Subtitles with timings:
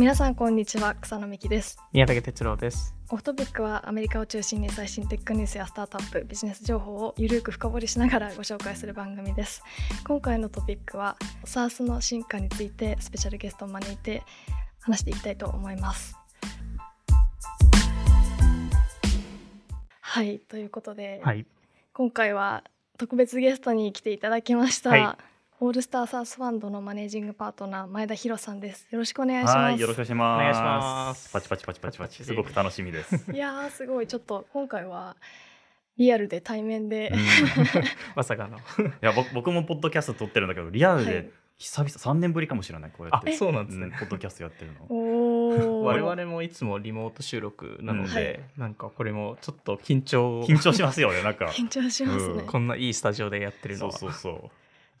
[0.00, 1.78] 皆さんこんにちは草野美希です。
[1.92, 2.94] 宮武哲郎です。
[3.10, 9.62] オフトピックはアメリカを中心に最新テックニュースやスタートアップビジネス情報をゆるく深掘りしながらご紹介する番組です。
[10.08, 14.22] 今回のトピックは SARS の進化についてスペシャルゲストを招いて
[14.80, 16.16] 話していきたいと思います。
[20.00, 21.44] はいということで、はい。
[21.92, 22.64] 今回は
[22.96, 25.30] 特別ゲストに来ていただきました、はい
[25.62, 28.86] オールスターサースファンドのマネージングパートナー前田博さんです。
[28.90, 29.56] よろしくお願いします。
[29.58, 30.40] はい、よろしくお願いします。
[30.40, 31.30] お願いします。
[31.30, 33.14] パチパチパチパチパチ、すごく楽しみです。
[33.30, 34.06] いやーすごい。
[34.06, 35.16] ちょっと今回は
[35.98, 37.12] リアルで対面で、
[38.16, 38.56] まさかの。
[39.02, 41.04] や、僕、僕もポッドキャスト撮ってるんだけど、リアルはい。
[41.04, 43.34] で久々、三年ぶりかもしれない、こうやあって。
[43.34, 43.84] そうなんですね。
[43.84, 44.86] うんポッドキャストやってるの。
[44.88, 50.40] おお 我々もいつもリモート収録なのうんで、なんかこれもちょっと緊張。
[50.40, 51.48] 緊張しますよね、なんか。
[51.48, 52.46] 緊張しますね、うん。
[52.46, 54.50] こんないいスタジオでやってるのそうはそうそう。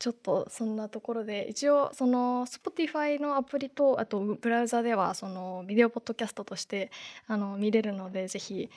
[0.00, 6.90] ちょっとそんなところで一応その Spotify のアプリとあとブラウザではそのビデオポッドキャストとして
[7.28, 8.68] あの見れるのでぜひ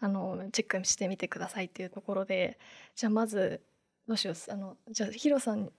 [0.00, 2.58] あのチェックしてみてくださいっていうところで。
[2.94, 3.60] じゃあまず
[4.06, 4.52] どうしよう。
[4.52, 5.70] あのじゃあヒロさんに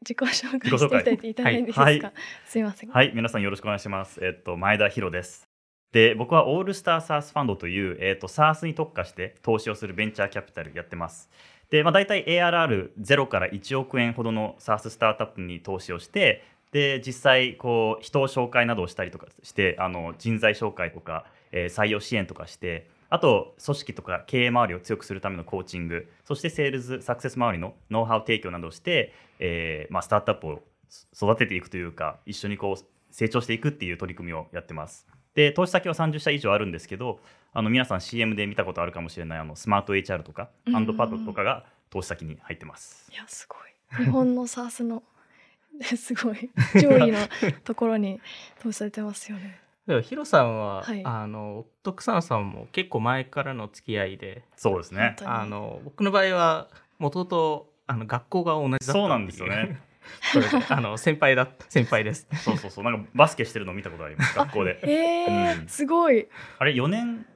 [0.00, 2.12] 自己紹介していただいていいですか、はいはい
[2.46, 4.24] すいませんはい、皆さんよろしくお願いします。
[4.24, 5.48] えっと、前田博です。
[5.92, 11.28] で、僕はオールスターサースファンドという、えっと、サースに特化して投資をするベンチャーキャピタルやってます。
[11.72, 30.62] で、まあ、大体 ARR0 から1億円ほどのサーススタートアップに投資をして、で、実際、こう、人を紹介などをしたりとかして、あの、人材紹介とか、えー採用支援とかして、あと、組織とか経営周りを強くするためのコーチング、そしてセールス、サクセス周りのノウハウ提供などをして、えーまあ、スタートアップを
[31.14, 35.06] 育てていくというか一緒にこう成長していくっていう取り組みをやってます。
[35.34, 37.18] で投資先は30社以上あるんですけど
[37.54, 40.72] あの皆さん CM で見たことあるかもしれないあのスマート HR とかうん。
[40.72, 43.10] ハンドパッドとかが投資先に入ってます。
[43.12, 43.56] いやすご
[44.00, 44.04] い。
[44.04, 45.02] 日本の SARS の
[45.96, 46.50] すごい
[46.80, 47.18] 上位の
[47.64, 48.20] ところに
[48.62, 49.58] 投資されてますよね。
[49.86, 51.02] でもヒロさんは、はい。
[51.04, 55.16] あの夫草野さんも結構前からの付き合いでそうですね。
[55.22, 59.78] あの僕の場合は元々あの学校が同じだったそうなんですよね。
[60.70, 62.26] あの先輩だ先輩です。
[62.32, 62.84] そうそうそう。
[62.84, 64.78] なんかバスケしてるの見たことあります学校で。
[64.82, 65.68] えーうん。
[65.68, 66.26] すごい。
[66.58, 67.26] あれ4年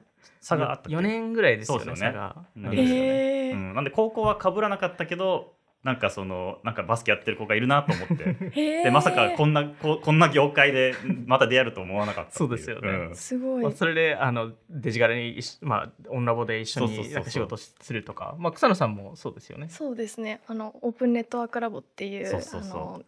[0.47, 2.13] 差があったっけ4年ぐらいですよねそうですよね。
[2.13, 2.35] 差が。
[2.55, 2.67] うん。
[2.67, 5.53] ありうん、なんで高校は被らなかったけど
[5.83, 8.51] なんかそのなんかバスケやってる子がいるなと思って。
[8.83, 13.09] でまさかこんなここんな業界でまた出会えると思わなかったそうですよね。
[13.11, 13.15] ん。
[13.15, 17.07] すごい、まあ、それであのデジカルにまあ、オンラボで一緒そうそうそうそう。
[17.09, 19.67] になんか仕事しするとか、まあ、草野さんもそうですよね。
[19.69, 20.41] そうですね。
[20.47, 22.71] あのオープンネットワークラボっていうそうそうそう。
[22.71, 23.03] あの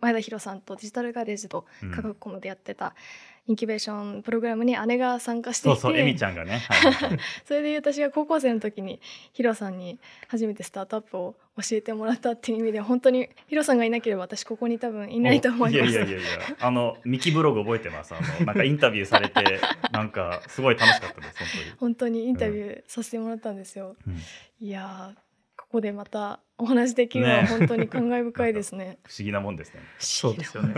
[0.00, 1.90] 前田博さんとデジタルガレージとうん。
[1.90, 2.94] 科学コムでやってた
[3.46, 5.80] インキュベーションプログラムに姉が参加していて。
[5.80, 9.00] そうそうエミちゃんがね、はい それで私が高校生の時に
[9.32, 15.76] ヒロさんに初めてスタートアップを教えてもらったっていう意味で本当にヒロさんがいなければ私ここに多分いないと思います。
[15.76, 16.28] やいやいやいや。
[16.60, 18.14] あのミキブログ覚えてます。
[18.14, 19.60] あのなんかインタビューされて
[19.92, 21.38] なんかすごい楽しかったです
[21.78, 24.18] 本本当にインタビューさせてもらったんですよ、うん。
[24.60, 27.48] いやーここでまたお話できるのはね。
[27.48, 28.98] 本当に感慨深いですね。
[29.04, 29.80] 不思議なもんですね。
[29.98, 30.74] そうですよね。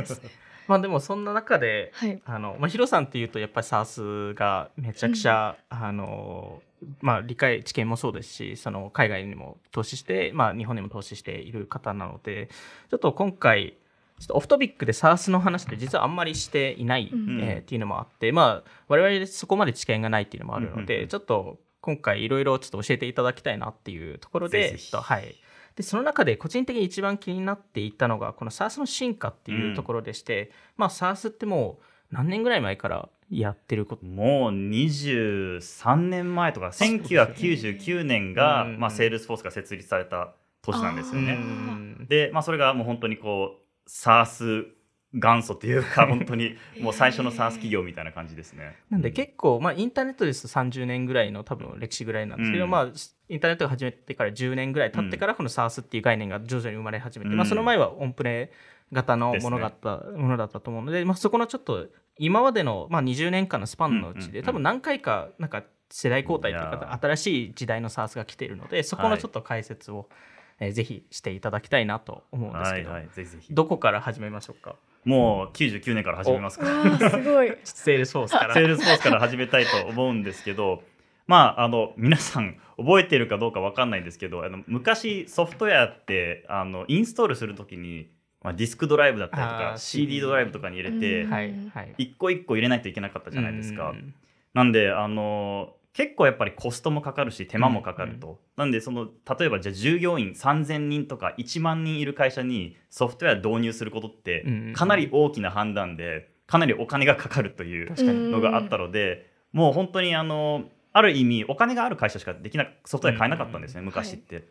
[0.69, 2.21] まあでもそんな中ではい。
[2.25, 6.63] あの、まあ、ヒロさんっていうとやっぱり SARS がめちゃくちゃ、あの
[7.01, 12.49] まあ、理解知見もそうですしその海外にも投資して、まあ、日本にも投資している方なので
[12.91, 13.77] ちょっと今回
[14.19, 17.41] ちょっとオフトピックで SARS の話って実はあんまりしていない、うん。
[17.41, 20.99] えーっていうのもあって、まあ、我々そこまで知見がないっていうのもあるので、うん。
[20.99, 24.85] うんうんちょっと今回いろいろちょっと教えていただきたいなっていうところでぜひ。
[24.91, 25.35] ちょっとはい。
[25.77, 31.79] でその中で個人的に一番気になっていたのがこの SARS の進化っていうところでして、まあ SaaS っても
[32.11, 34.05] う何年ぐらい前からやってること？
[34.05, 38.79] もう23年前とか1999年が、うん。
[38.79, 41.33] まあ、セールスフォースが設立された年なんですよあね。
[41.33, 42.07] ー。
[42.07, 43.57] で、まあ、それがもう本当にこ
[43.87, 44.67] う SARS
[45.15, 48.77] 元祖っていうか 本当にもう最初の SARS 企業みたいな感じですね。
[48.91, 52.71] なんで結構、まあ、インターネットですと30年ぐらいの多分歴史ぐらいなんですけど、うん。
[52.71, 52.85] まあ、
[53.29, 57.37] インターネットが始めてから10年ぐらい経ってからこの SARS っていう概念が徐々に生まれ始めて、うん。
[57.37, 58.51] まあ、その前はオンプレ
[58.93, 70.23] 型のものがあった、ものだったと思うので、まあ、そこのちょっと今までの、まあ、20年間のスパンのうちで多分何回かなんか世代交代というか新しい時代の SARS が来ているのでそこのちょっと解説を、えー
[70.71, 73.53] ぜひしていただきたいなと思うんですけど、はいはい、ぜひぜひ。
[73.53, 74.77] どこから始めましょうか？
[75.05, 77.57] もう99年から始めますかわあすごい。
[77.65, 78.55] セールスフォースから。
[78.55, 80.83] セールスフォースから始めたいと思うんですけど、
[81.27, 88.11] まあ、あの皆さん覚えてるかどうかわかんないんですけどあの昔ソフトウェアってあのインストールするときに、
[88.43, 91.31] まあ、ディスクドライブだったりとあかー CD ドライブとかに入れて、うん。
[91.33, 91.95] はいはい。
[91.99, 93.91] 一個一個入れないといけなかったじゃないですか。
[93.91, 94.15] うん。
[94.55, 99.09] なんであの結構やっぱりコストもかかるし手間もかかると、なんでその
[99.39, 107.93] 例えばじゃあ従業員3000人とか1万人いる会社にソフトウェア導入することってうんかなり大きな判断でかなりお金がかかるという
[108.31, 114.49] のがあったので、もう本当にあのある意味お金がある会社しかできなソフトウェア買えなかったんですね、うん昔って。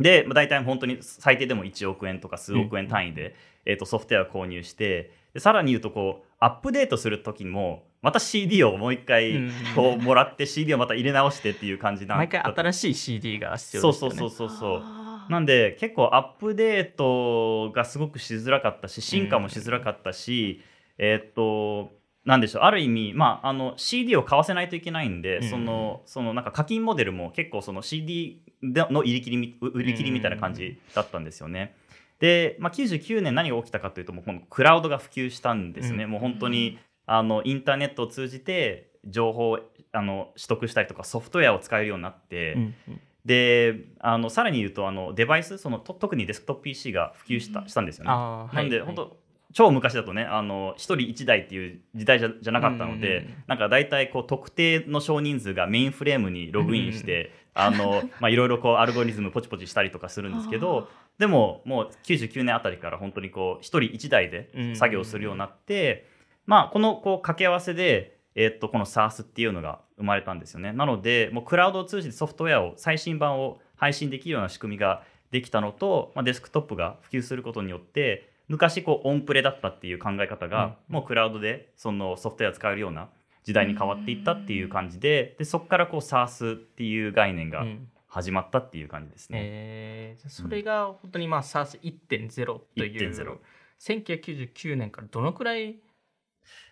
[0.00, 3.34] で、まあ、大体本当に最低でも1億円とか数億円単位で、
[3.66, 9.52] えー、とソフトウェアを購入してでさらに言うとこうアップデートする時もまた CD をもう一回うん。
[9.74, 14.16] こうもらって CD をまた入れ直してっていう感じなん毎回新しい CD が必要ですよね。
[14.18, 14.82] そうそうそうそう
[15.30, 20.60] なんで結構アップデートがすごくしづらかったし進化もしづらかったし、
[20.98, 21.92] えーっと
[22.24, 22.62] なんでしょう。
[22.62, 25.50] ある意味、まあ、あの CD を買わせないといけないんで、うん。
[25.50, 31.74] そのそのなんか課金モデルも結構その CD の売り切りみ売り切りみたいな感じだったんですよね。
[32.20, 36.10] で、まあ、99年何が起きたかというともうこのクラウドが普及したんですね、うん。
[36.10, 36.78] もう本当に
[37.14, 39.58] あのインターネットを通じて情報を
[39.92, 43.00] あの取得したりとかソフトウェアを使えるようになって、うんうん。
[43.26, 48.10] であのさらに言うとあのデバイスそのと特にデスクトップ PC が普及したしたんですよね。
[48.10, 49.16] なんで本当
[49.52, 53.44] 超昔だとねあの1人1台っていう時代じゃじゃなかったので、うんうんうん。
[53.46, 60.88] なんか大体こう特定の少人数がメインフレームにログインして、あのまあいろいろこうアルゴリズムポチポチしたりとかするんですけど
[61.18, 66.10] でももう99年あたりから本当にこう1人1台で作業するようになって、
[66.46, 70.72] まあこのこう掛け合わせで、えーっとこの SARS っていうのが生まれたんですよね。
[70.72, 80.94] なのでもうクラウドを通じてソフトウェアを最新版を配信できるような仕組みができたのと、まあ、デスクトップが普及することによって昔こうオンプレだったっていう考え方が、うん。
[80.94, 83.08] もうクラウドでそのソフトウェア使えるような
[83.44, 87.88] 時代に変わっていったっていう感じででそこからこう SARS っていう概念がうん。
[88.08, 89.38] 始まったっていう感じですね。
[89.42, 90.20] えー。
[90.20, 92.44] じゃあそれが本当にまあ SARS1.0
[92.76, 93.38] という1.0
[93.80, 95.76] 1999年からどのくらい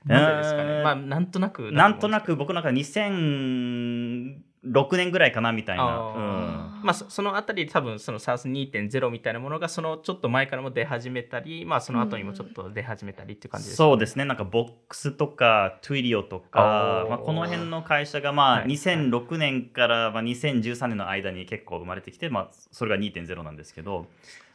[0.05, 5.85] なぜですかね、えーまあなんとなくなんとなくく僕なんか2006年ぐらいかなみたいな。
[5.85, 6.85] あー。
[6.85, 13.91] まあそそのあたり多分その SaaS 2.0 みたいなものがそのちょっと前からも出始めたりまあその後にもちょっと出始めたりっていう感じですかね。
[13.91, 14.25] そうですね。
[14.25, 24.07] なんかボックスとか Twilio とかまあ、この辺の会社がまあはい2006年からまあ2013年の間に結構生まれてきて、まあ、それが2.0なんですけど。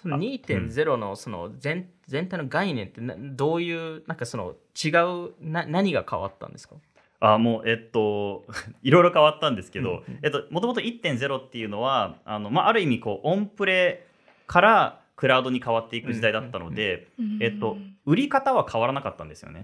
[0.02, 4.90] その2.0のその全全体の概念ってなどういうなんかその違
[5.28, 6.76] うな何が変わったんですか？
[7.22, 8.46] あもうえっと
[8.84, 10.20] いろいろ変わったんですけど、うんうん。
[10.24, 14.06] えっと、もともと1.0っていうのはあの、まあ、ある意味こうオンプレ
[14.48, 17.08] からクラウドに変わっていく時代だったので、
[17.40, 19.62] えっと、売り方は変わらなかったんですよね。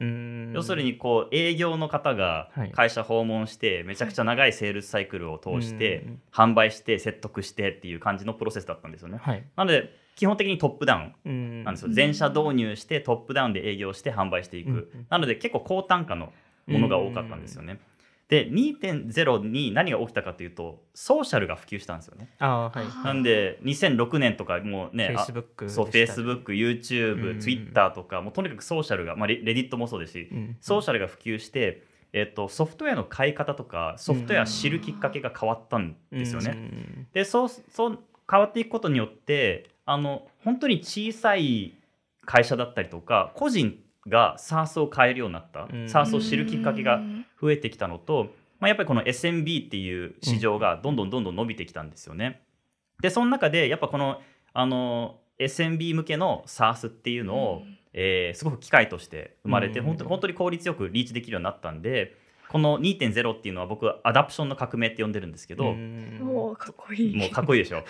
[0.53, 2.71] 要するににこう営業の方がはい。
[2.71, 9.19] 会社訪問してめちゃくちゃ長いセールスサイクルを通してうん販売して説得してっていう感じのプロセスだったんですよね。
[9.21, 9.43] はい。
[9.57, 11.63] なので基本的にトップダウンうん。
[11.63, 11.89] なんですよ。
[11.91, 14.91] 全社導入してトップダウンで営業して販売していく。
[15.09, 16.31] なので結構高単価の
[16.67, 17.79] ものが多かったんですよね。
[18.31, 22.29] で2.0に何が起きたかというとソーシャルが普及したんですよね。
[22.39, 22.85] ああはい。
[22.87, 26.27] あなんで2006年とかもうねあ Facebook そうでしたり。
[26.27, 30.57] Facebook、YouTube、うん Twitter とかもうとにかくソーシャルが、まあ、レレディットもそうですし、うん。
[30.61, 31.83] ソーシャルが普及して、
[32.13, 36.51] えっと、ソフトウェアの買い方とかソフトウェア知るきっかけが変わったんですよね。
[36.51, 37.07] うん。
[37.11, 37.99] でそうそう
[38.29, 41.73] 変わっていくことによってあの本当に小さい
[42.25, 45.85] 会社だったりとか個人が SARS を買えるようになった、うん。
[45.85, 47.01] SARS を知るきっかけが
[47.39, 48.27] 増えてきたのと、
[48.59, 52.41] まあ、やっぱりこの SMB っていう市場がどんどんどんどん伸びてきたんですよね。
[53.01, 54.21] でその中でやっぱこの
[54.53, 59.85] あの SMB 向けの SARS っていうのを、えーすごく機会として生まれて、うん。
[59.85, 62.15] 本当に本当に効率よくリーチできるようになったんで
[62.50, 66.19] この2.0っていうのは僕は adoption の革命って呼んでるんですけど、うん。
[66.21, 67.15] もうかっこいい。
[67.15, 67.83] もうかっこいいでしょ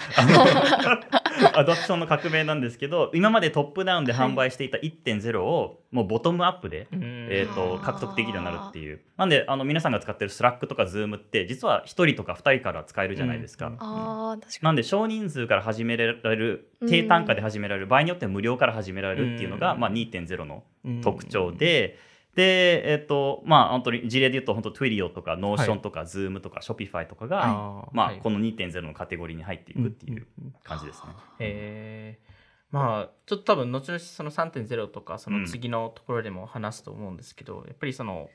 [1.54, 7.28] adoption の革命なんですけど今までトップダウンで販売していた1.0をもうボトムアップで、うん。
[7.30, 9.02] えー、と獲得できるようになるっていう。
[9.18, 14.42] なんであの皆さんが使ってる Slack とか Zoom って実は1人とか2人から使えるじゃないですか、うん。
[14.62, 19.80] なんで少人数から始められるうん低単価で始められる、場合によっては無料から始められるっていうのが、うん。
[19.82, 21.02] まあ、2.0のうん。
[21.02, 22.00] 特徴で、
[22.36, 28.20] でえっ、とまあ本当に事例で言うと本当 Twilio とか Notion とか Zoom とか Shopify とかが、あーまあ、はい。
[28.20, 30.26] この2.0のカテゴリーに入っていくっていう
[30.64, 31.14] 感じですね。
[31.40, 32.32] へえ
[32.72, 38.30] まあちょっと多分後々その3.0とかその次のところでも話すと思うんですけど、やっぱりその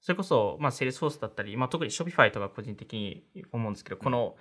[0.00, 4.36] それこそまあセールスフォースだったり、まあ、特に Shopify とか個人的に思うんですけどこの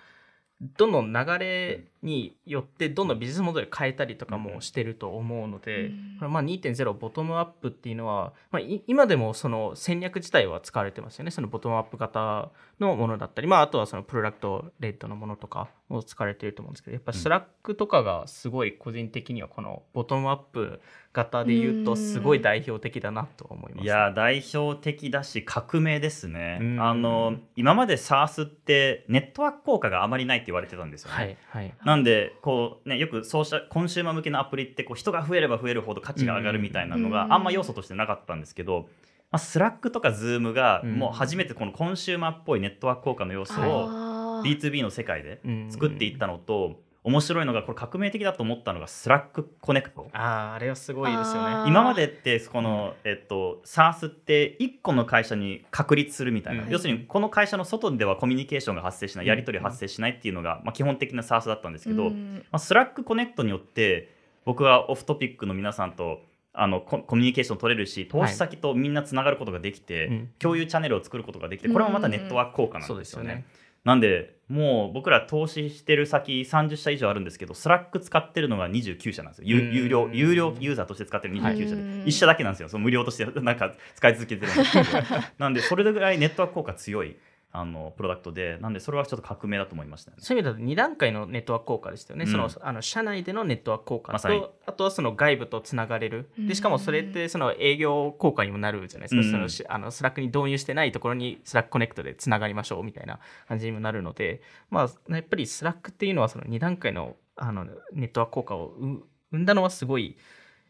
[0.59, 6.15] どんどん流れによってどんどんビジネスモデル変えたりとかもしてると思うので、うん。
[6.19, 11.31] これまあ2.0ボトムアップっていうのは、まあ、い今でもその戦略自体は使われてますよね。
[11.31, 12.49] そのボトムアップ型
[12.79, 20.81] のものだったり、まあ、あとはその product-led のものとかも使われていると思うんですけどやっぱ Slack とかがすごい個人的にはこのボトムアップ
[21.13, 26.81] 型で言うとすごい代表的だなと思います、いやー代表的だし革命ですね、うん。
[26.81, 31.74] あの今まで SARS ってネットワーク効果があまりない言われてたんですよね、はいはい。
[31.86, 37.12] なんでこう、ね、よくソーシャコンシューマー向けのアプリってこう人が増えれば増えるほど価値が上がるみたいなのうん。
[37.12, 38.89] があんま要素としてなかったんですけど
[39.30, 40.96] まあ、 Slack とか Zoom がうん。
[40.96, 44.60] もう初めてこのコンシューマーっぽいネットワーク効果の要素をあー。
[44.60, 45.68] B2B の世界でうん。
[45.72, 50.10] 作っていったのと面白いのがこれ革命的だと思ったのが Slack Connect。
[50.11, 51.63] あああれはすごいですよね。
[51.65, 56.69] 今までってこの、えっと、SARS って1個の会社に確立するみたいな、うん。
[56.69, 62.43] 要するにこの会社の外ではコミュニケーションが発生しないやり取り発生しないっていうのが、まあ、基本的な SARS だったんですけど、うん。
[62.51, 66.19] まあ、 Slack Connect によって僕は Off Topic の皆さんと
[66.51, 70.29] あのココミュニケーション取れるし投資先とみんなつながることができて、うん。
[70.39, 72.99] 共有チャンネルを作ることができてこれもまたネットワーク効果なんでよね。
[72.99, 73.45] ですすよね
[73.88, 79.48] なんでもう僕ら投資してる先30社以上あるんですけど Slack 使ってるのが29社なんですよ。
[79.48, 82.67] 有料有料ユーザーとして使ってる29社でうん1社だけなんですよ。
[82.67, 84.89] その無料としてなんか使い続けてるんですけど。
[85.39, 87.15] なんでそれぐらいネットワーク効果強い
[87.51, 90.18] あのプロダクトでなんでそれはちょっと革命だと思いましたね。
[90.20, 92.32] そういう意味だと2段階のネットワーク効果ですよね、うん。
[92.32, 99.32] そのあの社内でのネットワーク効果と、あとはその外部とつながれる、でしかもそれってその営業効果にもなるじゃないですか、うん。
[99.32, 110.18] そのしあのスラックに導入してないところにスラックコネクトでつながりましょうみたいな感じにもなるので、まあ、やっぱりスラックっていうのはその2段階のあのネットワーク効果を生生んだのはすごい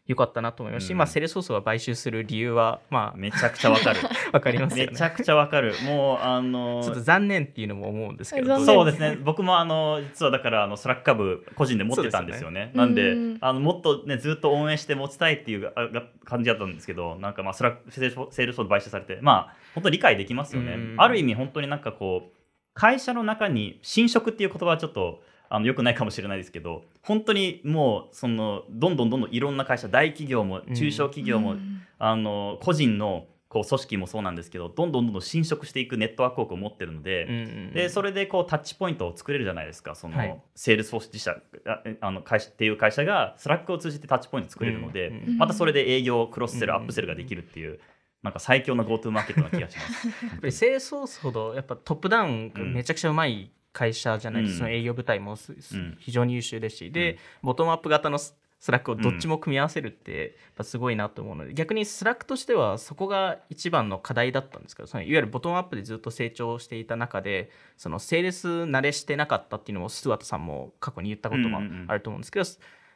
[0.08, 4.00] 良かったなと思いますし、うんまあ、セレソースが買収する理由はまめちゃくちゃわかる。
[4.32, 4.90] あ分かりますよね。
[4.92, 5.74] めちゃくちゃわかる。
[5.84, 9.18] もうあのちょっと残念っていうのも思うんですけど、そうですね。
[9.22, 12.70] 僕もあの実はだからあのスラック株個人で持ってたんですよね。
[12.74, 20.72] そうなんであのもっとねずっと応援して持ちたいっていうあが感じだったんですけど、なんかまあスラックセールスフォセールスフォースに買収されて、まあ本当理解できますよね。
[20.72, 22.38] うんある意味本当になんかこう
[22.72, 31.82] 会社の中に侵食っていう言葉はちょっとあの良くないかもしれないですけど、本当にもうそのどんどんどんどんいろんな会社、大企業も中小企業も、うん。
[32.00, 37.36] あの個人のこう組織もそうなんですけどどんどんどんどん侵食していくネットワークを持ってるので,、うんう
[37.70, 40.40] んでそれでこうタッチポイントを作れるじゃないですかその、はい。
[40.54, 41.36] セールスフォース自社
[41.66, 47.80] ああの会社っていう会社がスラックを通じてタッチポイント作れるので、うんうんまたそれで営業クロスセル、うんアップセルができるっていう
[48.22, 50.08] なんか最強の GoTo マーケットな気がします。
[50.26, 54.70] やっぱりセールスフォースほどやっぱトップダウンがめちゃくちゃうまい会社じゃないですか、うん。
[54.70, 55.96] その営業部隊もうん。
[55.98, 57.18] 非常に優秀ですし、で、うん。
[57.42, 71.86] ボトムアップ型のススラックをどっちも組み合わせるってやっぱすごいなと思うので逆にスラックとしてはそこが一番の課題だったんですけどそのいわゆるボトムアップでずっと成長していた中でそのセールス慣れしてなかったっていうのもスチュワートさんも過去に言ったこともうんうんうん。
[71.86, 72.44] あると思うんですけど、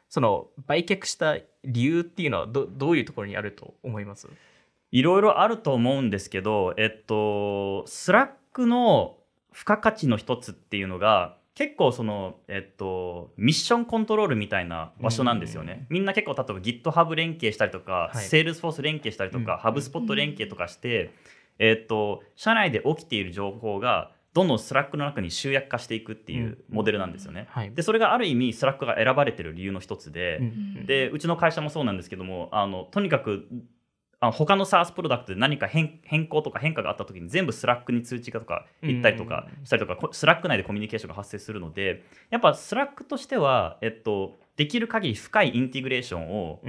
[0.09, 4.27] その売却した理由っていうのはどどういうところにあると思います？
[4.91, 9.15] いろいろあると思うんですけど、えっと、スラックの
[9.53, 15.85] 付加価値の一つっていうのが結構その、えっと、ミッションコントロールみたいな場所なんですよね。
[15.89, 18.25] みんな結構例えば GitHub 連携したりとか、はい。
[18.25, 21.11] Salesforce 連携したりとか、うん HubSpot 連携とかして、
[21.59, 27.45] えっと、社内で起きている情報がどんどんスラックの中に集約化していくっていうモデルなんですよね。
[27.51, 27.71] はい。
[27.71, 30.85] でそれがある意味スラックが選ばれてる理由の一つで、うん。
[30.87, 33.47] でうちの会社もそうなんですけどもあのとにかく
[34.23, 46.59] あの他の SaaS プロダクトで何か変変更とか変化があった時に全部スラックに通知がとか行ったりとかしたりとか、こスラック内でコミュニケーションが発生するのでやっぱスラックとしては、えっと、できる限り深いインテグレーションを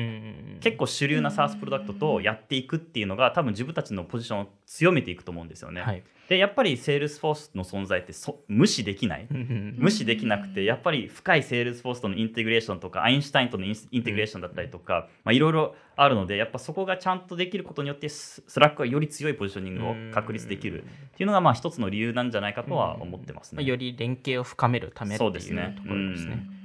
[0.61, 5.83] 結構主流な SaaS プロダクトとやっていくっていうのが多分自分たちのポジションを強めていくと思うんですよね。
[5.83, 9.27] はいでやっぱり Salesforce の存在ってそ無視できない。
[9.31, 20.87] 無視できなくてやっぱり深いセールスフォースとのインテグレーションとかアインシュタインとのインインテグレーションだったりとかまあいろいろあるのでやっぱそこがちゃんとできることによってススラックはより強いポジショニングを確立できるっ
[21.17, 23.57] ていうのがまあ一つの理由なんじゃないかとは思ってますね。
[23.57, 26.64] まあより連携を深めるためっていううそですねところですね。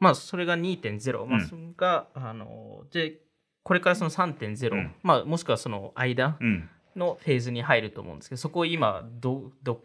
[0.00, 1.46] うんまあそれが2.0、まあうん。
[1.46, 3.18] それが、あので
[3.62, 4.94] これからその3.0、うん。
[5.02, 6.68] まあもしくはその間うん。
[6.94, 9.82] のフェーズに入ると思うんですけど、そこを今どど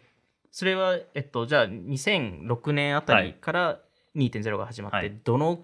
[0.50, 3.80] それはえっとじゃあ2006年あたりから
[4.16, 5.12] 2.0が始まって、はい。
[5.24, 5.60] どの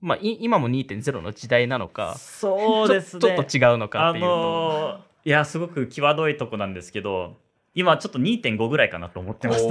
[0.00, 3.20] まあい今も2.0の時代なのか、そうですね。
[3.20, 4.28] ちょっと違うのかあっていうと。
[4.28, 7.36] のーいやすごく際どいとこなんですけど
[7.74, 9.68] 今ちょっと2.5ぐらいかなと思ってます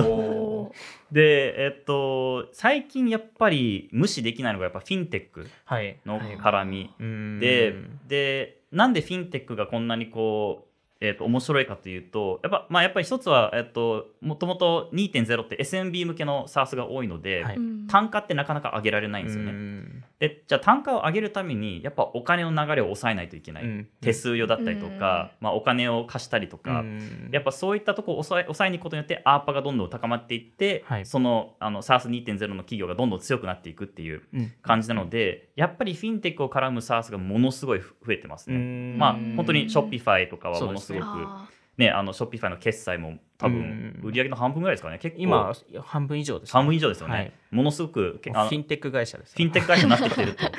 [1.12, 6.00] でえっと最近やっぱり無視できないのがやっぱフィンテックはい。
[6.06, 6.38] のはい。
[6.38, 6.94] 絡み。
[7.00, 7.40] うん。
[7.40, 7.76] で
[8.08, 17.56] でなんでフィンテックがこんなにこう、えー、と面白いかというとやっぱ,、まあ、やっぱり一つは、えっともともと2.0って SMB 向けの SARS が多いので、はい。
[17.56, 17.88] うん。
[17.88, 19.54] 単価ってなかなか上げられないんですよね。
[20.22, 23.88] うんでじゃあ単価を上げるためにやっぱお金の流れを抑えないといけない、うん。
[24.02, 27.30] 手数料だったりとか、まあ、お金を貸したりとか、うん。
[27.32, 31.06] やっぱそういったところを抑え抑えに行くことによってアーパがどんどん高まっていって、はい。
[31.06, 34.54] そのあの SARS2.0 の企業がどんどん強くなっていくっていううん。
[34.64, 38.56] 感じなので、やっぱりフィンテックを絡む SARS がものすごい増えてますね。
[38.56, 38.98] うん。
[38.98, 41.06] まあ本当に Shopify とかはものすごく
[41.78, 41.92] ね。
[41.92, 44.00] あの Shopify の決済も多うん。
[44.02, 45.00] 分売り上げの半分ぐらいですかね。
[45.00, 45.22] 結構。
[45.22, 45.54] 今
[45.84, 47.32] 半分以上です、ね、半分以上ですよね、はい。
[47.52, 50.46] ものすごくフィンテック会社です、フィンテック会社になってきてると。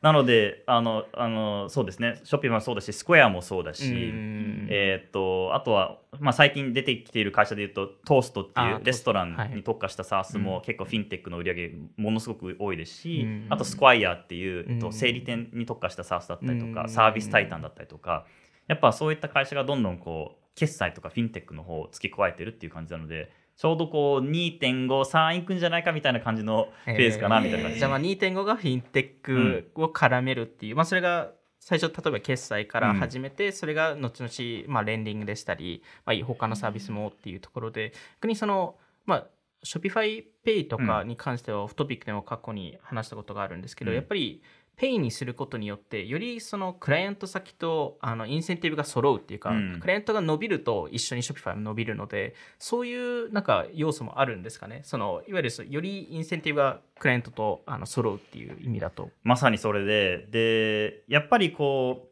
[0.00, 2.20] なのであのあのそうですね。
[2.22, 4.66] ショッピングもそうだしスクエアもそうだし、うん。
[4.70, 13.46] えーっとあとは、まあ、最近出てきている会社でいうとトーストっていうレストランに特化した SaaS も結構フィンテックの売り上げものすごく多いですし、うん。
[13.48, 14.92] あとスクワイヤーっていう、えっとうん。
[14.92, 16.88] 整理店に特化した SaaS だったりとか、うん。
[16.88, 18.24] サービスタイタンだったりとか
[18.68, 39.26] やっぱそういった会社がどんどんこう決済とかフィンテックの方を付け加えてるっていう感じなのでちょうどこう2.53いくんじゃないかみたいな感じのペースかなみたいな感じ、じゃあまあ2.5がフィンテックを絡めるっていう、まあそれが最初例えば決済から始めて、それが後々まあレンディングでしたり、まあ、他のサービスもっていうところで逆にそのまあ
[39.64, 43.96] Shopify Pay とかに関してはオフトピックでも過去に話したことがあるんですけど、うん。
[43.96, 44.40] やっぱり
[44.78, 49.80] ペイにすることによってよりそのクライアント先とあのインセンティブが揃うっていうか、うん。
[49.80, 54.82] クライアントが伸びると一緒に Shopify も伸びるのでそういうなんか要素もあるんですかね。
[54.84, 59.10] そのいわゆるそよりインセンティブがクライアントとあの揃うっていう意味だと。
[59.24, 62.08] まさにそれででやっぱりこう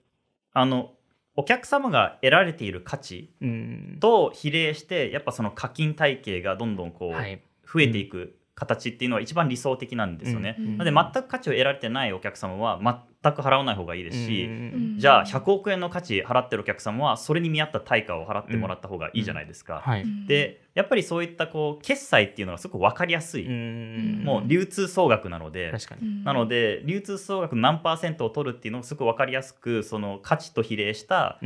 [0.52, 0.90] あの
[1.36, 3.98] お客様が得られている価値うん。
[4.00, 7.40] と比例してやっぱその課金体系がどんどんこうはい。
[7.64, 10.56] 増えていく形っていうのは一番理想的なんですよね。
[10.58, 12.80] うんなので全く価値を得られてないお客様は
[13.22, 19.82] 全く払わない方がいいですし、うんじゃあ100億円の価値払ってるお客様はそれに見合った対価を払ってもらった方がいいじゃないですか。
[19.84, 20.06] はい。
[20.26, 25.70] でやっぱりそういったこう決済っていうのがすごく分かりやすい、うんもう流通総額なので。
[25.72, 26.24] 確かに。
[26.24, 31.38] なので流通総額の何パーセントを取るっていうのをすごく分かりやすくその価値と比例した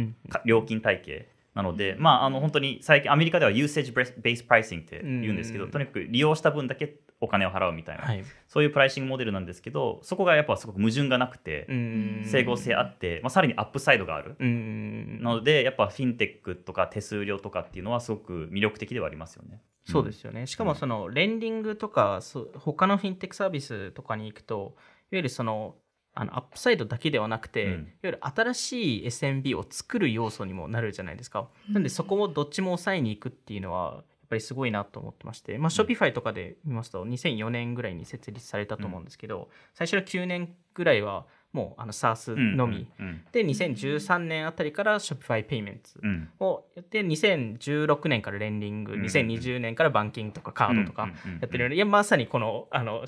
[0.45, 8.25] 料金体系なので、まあ、あの本当に最近アメリカでは usage based pricing って言うんですけど、うんとにかく利用した分だけお金を払うみたいな、はい。
[8.49, 14.37] そういうプライシングモデルなんですけどそこがやっぱすごく矛盾がなくて、うん整合性あって、まあ、さらにアップサイドがある。
[14.39, 19.61] うんなのでやっぱフィンテックとか手数料とかっていうのはすごく魅力的ではありますよね。
[19.85, 20.47] そうですよね。
[20.47, 24.73] しかもそのレンディングとかそう他のフィンテックサービスとかに行くといわ
[25.13, 25.75] ゆるその
[26.15, 27.73] あのアップサイドだけではなくて、うん。
[27.73, 31.49] いわゆる新しい SMB を作る要素にもなるじゃないですか。
[31.71, 46.29] なんでそこもどっちも抑えに行くっていうのはやっぱりすごいなと思ってまして、まあ、Shopify とかで見ますと2004年ぐらいに設立されたと思うんですけど、最初の9年ぐらいはもうあの SaaS うんのみ、うんで2013年あたりから Shopify Payments うん。
[46.41, 49.03] をやって2016年からレンディング、うん。
[49.03, 53.05] 2020年からバンキングとかカードとかうんうんうんやってるので、いやまさにこのあの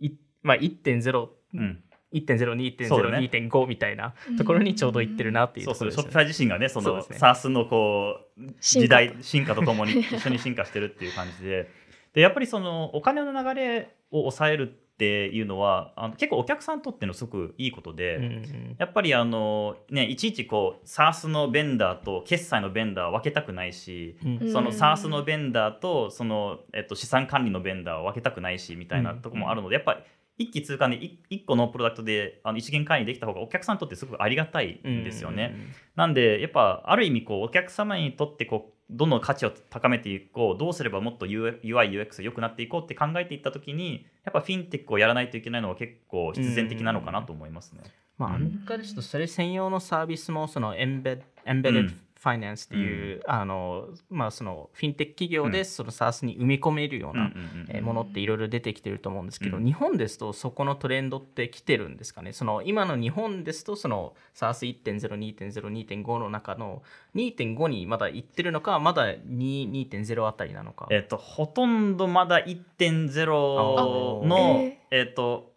[0.00, 0.10] い、
[0.42, 11.70] まあ、1.0、うん1.0、2.0、そうだね2.5みたいなところにちょうどいってるなっていうそうそう、ところですショッピファイ自身がね、その SARS のこう時代、進化とともに一緒に進化してるっていう感じで、
[12.14, 30.00] でやっぱりそのお金の流れを抑えるっていうのは、あの結構お客さんにとってのすごくいいことで、うんうんやっぱりあの、ね、いちいちこう SARS のベンダーと決済のベンダーを分けたくないし、うんそのうん SARS のベンダーとその、えっと、資産管理のベンダーを分けたくないしみたいなところもあるので、やっぱり
[30.38, 35.54] 一気通貫で一一個のプロダクトであの一元管理できた方がお客さんにとってすごくありがたいんですよね。
[35.94, 47.82] なんでやっぱある意味こうお客様にとってこうどんどん価値を高めていこうどうすればもっと UIUX が良くなっていこうって考えていった時にやっぱフィンテックをやらないといけないのは結構必然的なのかなと思いますね。
[48.18, 59.64] まあ、アメリカですとそれ専用のサービスもそのエンベエンベデッドうんファイナンスっていう、あのまあそのフィンテック企業でその SaaS に埋め込めるような、うんうんうんえーものっていろいろ出てきてると思うんですけど、うん。
[59.64, 62.32] 日本ですとそこのトレンドって来てるんですかね。
[62.32, 66.82] その今の日本ですとその SARS1.02.02.5 の中の
[67.14, 70.88] 2.5にまだ行ってるのかまだ2.0あたりなのか。
[70.90, 75.52] えっと、ほとんどまだ1.0あのへ、えっと、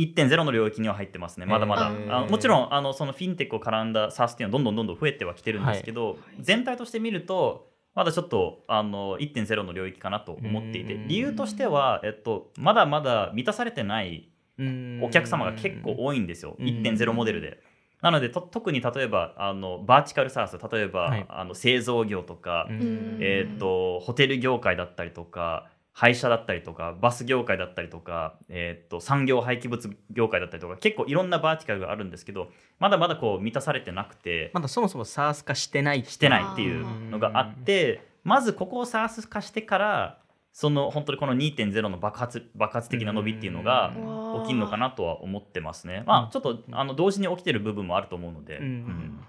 [0.00, 1.90] 1.0の領域には入ってますね、まだまだ。
[1.90, 10.94] へーあのもちろんあのそのフィンテックを絡んだ SaaS っていうのはどんどんどんどん増えてはきてるんですけど、全体として見ると、まだちょっとあの1.0の領域かなと思っていて。
[10.94, 11.08] うん。
[11.08, 15.00] 理由としては、えっと、まだまだ満たされてないうん。
[15.02, 16.66] お客様が結構多いんですよ、うん。
[16.66, 17.60] 1.0モデルで。
[18.00, 21.26] なのでと特に例えばあのバーチカルサース例えば、はい。
[21.28, 23.18] あの製造業とか、うん。
[23.20, 32.48] えー、とホテル業界だったりとか廃車だったりとかバス業界だったりとか、えー、と産業廃棄物業界だったりとか結構いろんなバーティカルがあるんですけど
[32.78, 40.18] まだまだこう満たされてなくてまだそもそも SaaS 化してないしてないっていうのがあってまずここを SaaS 化してから
[40.52, 44.20] その本当にこの2.0の爆発爆発的な伸びっていうのがうん。
[44.42, 46.04] 起きるのかなとは思ってますね。
[46.06, 48.58] まあちょっとあの同時に起きてる部分もあると思うので。
[48.58, 48.64] うん。
[48.64, 49.20] うん。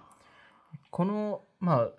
[0.89, 1.89] このまあ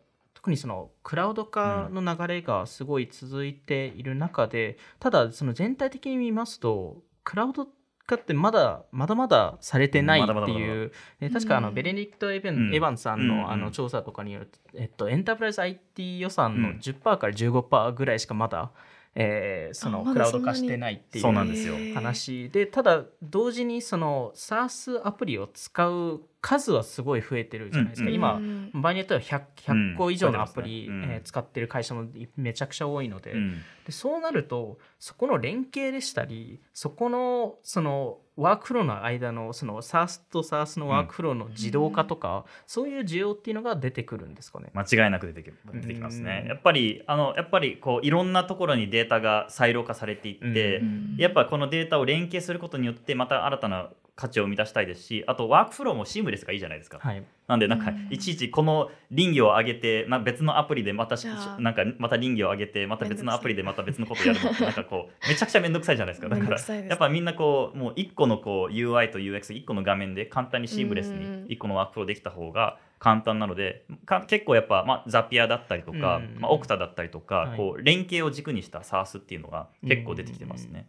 [0.43, 7.69] 特にそのクラウド化の流れがすごい続いている中で、ただその全体的に見ますとクラウド
[8.07, 10.91] 化ってまだまだまだされてないっていう。
[11.21, 12.75] え確かあのうんベネディクト・エヴァン,、うん。
[12.75, 16.79] エヴァンさんうんうんのあの調査とかによると、えっと、エンタープライズ IT 予算のうん。
[16.79, 18.73] 10%から15%ぐらいしかまだ
[19.15, 28.71] えーそのクラウド化してないっていう話でただ同時にその SaaS アプリを使う数はすごい増えてるじゃないですか、うん今うん。
[28.75, 31.03] 場合によっては 100, 100個以上のアプリ、うん。
[31.07, 33.63] 増え使ってる会社もめちゃくちゃ多いので,、うん。
[33.87, 44.71] でそうなるとそこの連携でしたりそこのそのワークフローの間のその SaaS と SaaS のワークフローの自動化とか、そういう需要っていうのが出てくるんですかね。
[44.73, 46.41] 間違いなく出てき出てきますね。
[46.45, 46.49] うん。
[46.49, 51.17] やっぱりあのやっぱりこういろんなところにデータがサイロ化されていって、うん。
[51.19, 58.09] やっぱこのデータを連携することによってまた新たな価値を生み出したいですしあとワークフローもシームレスがいいじゃないですか、はい、なんでなんかうん。
[58.11, 61.17] いちいちこの林業を上げてな別のアプリでまた
[61.59, 66.29] なんかまた林業を上げてまた別のアプリでまた別のことをやるのって なんかこうめちゃくちゃ面倒くさいじゃないですか。
[66.29, 71.45] だからやっぱみんなこうもう1個のこう UI と UX1 個の画面で簡単にシームレスにうん。
[71.47, 76.41] 1個のワークフローできた方が簡単なのでか結構やっぱ、まあ、ザピアだったりとか、うん。
[76.41, 77.57] まあ、オクタだったりとか、はい。
[77.57, 80.89] こう連携を軸にした SARS っていうのが結構出てきてますね。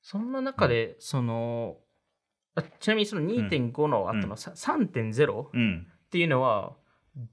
[0.00, 1.91] そんな中で、そのあ
[2.80, 6.72] ちなみにその2.5の後のさ3.0っうん、ていうのは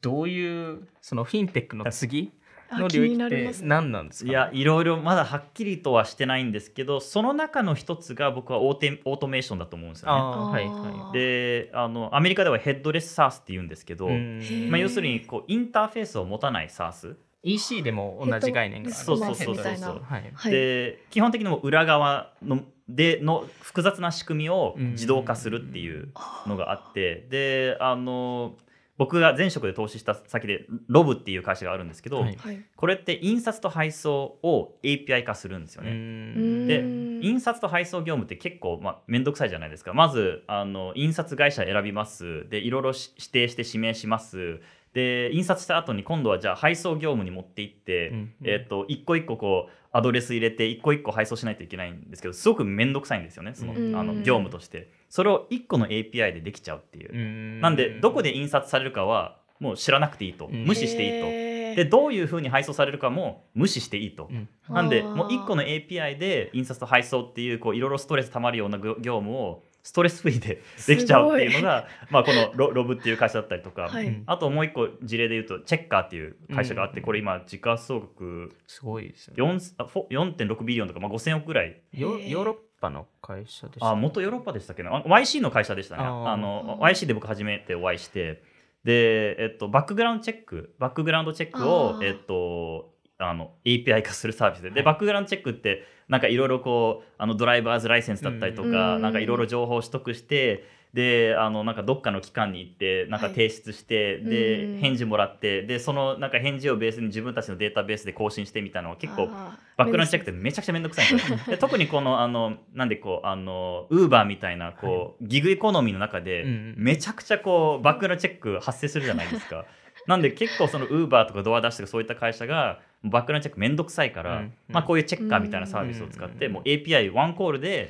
[0.02, 2.32] どういうそのフィンテックの次
[2.72, 3.68] の領域ってなりますね。
[3.68, 10.22] 何なんですか、いやいろいろまだはっきりとはしてないんですけどその中の一つが僕はオーテオートメーションだと思うんですよね。
[10.22, 20.52] はいあはーであのアメリカではヘッドレス SARS って言うんですけど、まあ、要するにこうインターフェースを持たない SARS、EC でも同じ概念があるそうそうそうそうはいはい。
[20.52, 26.10] で基本的にもう裏側のでの複雑な仕組みを自動化するっていう
[26.48, 28.56] のがあってであの
[29.00, 32.36] 僕が前職で投資した先でロブっていう会社があるんですけど、はい。
[32.36, 35.92] はいこれって印刷と配送を API 化するんですようね。
[35.94, 36.68] ん。
[36.68, 39.94] でうん印刷と配送業務って結構まあ面倒くさいじゃないですか。
[39.94, 42.50] まずあの印刷会社選びます。
[42.50, 44.60] でいろいろし指定して指名します
[44.94, 53.96] で印刷した後に今度はじゃあ配送業務に持って行って、うんえっと一個一個こうアドレス入れて一個一個配送しないといけないんですけどすごく面倒くさいんですよねその,、うん。
[53.96, 54.92] あの業務として。
[55.10, 57.62] それを一個の API でできちゃうっていう、うん。
[57.62, 60.66] なんでどこで印刷されるかはもう知らなくていいと、うん。
[60.66, 61.50] 無視していいと。
[61.76, 64.50] でどういうふうに配送されるかも無視していいと、うん。
[64.70, 74.06] なんでもう1個の API で印刷と配送っていうこういろいろストレスたまるような業業務をストレスフリーでできちゃうっていうのが、 まあ、このロロブっていう会社だったりとか、はい。
[74.06, 74.24] うん。
[74.28, 77.06] あともう1個事例で言うとチェッカーっていう会社があって、うん。
[77.08, 79.54] これ今時価総額すごいですよね。
[79.56, 81.82] 4あフォ4.6ビリオンとか、まあ、5000億ぐらい。
[81.92, 82.30] ヨへー。
[82.30, 84.96] ヨーロッパの会社でしたあ元ヨーロッパでしたっけな？
[84.96, 86.04] あ YC の会社でしたね。
[86.04, 88.44] あの YC で僕初めてお会いして。
[88.84, 94.70] で、えっと、バックグラウンドチェックバックグラウンドチェックをえっと、あの API 化するサービスで。
[94.70, 94.86] で、はい。
[94.86, 99.02] バックグラウンドチェックってなんかいろいろこうあのドライバーズライセンスだったりとか、うん。
[99.02, 104.30] なんかいろいろ情報を取得してであのなんかどっかの機関に行ってなんかはい提出して、うん。
[104.30, 111.38] で返事もらってでそのなんか返事をベースに自分たちのデータベースで更新してみたいなのは結構バックグラウンドチェックってめちゃくちゃめんどくさいんですよ。
[111.46, 116.76] で特にこのあのなんでこうあのウーバーみたいなこう、ギグエコノミーの中で、うん。
[116.78, 119.66] めちゃくちゃこうバックグラウンドチェック発生するじゃないですか。
[120.10, 126.54] なんで結構そのウーバーとかドアダッシュとかそういった会社がバックグラウンドチェックめんどくさいから、うんまあ、こういうチェッカーみたいなサービスを使って、うん。
[126.54, 127.90] もう API ワンコールで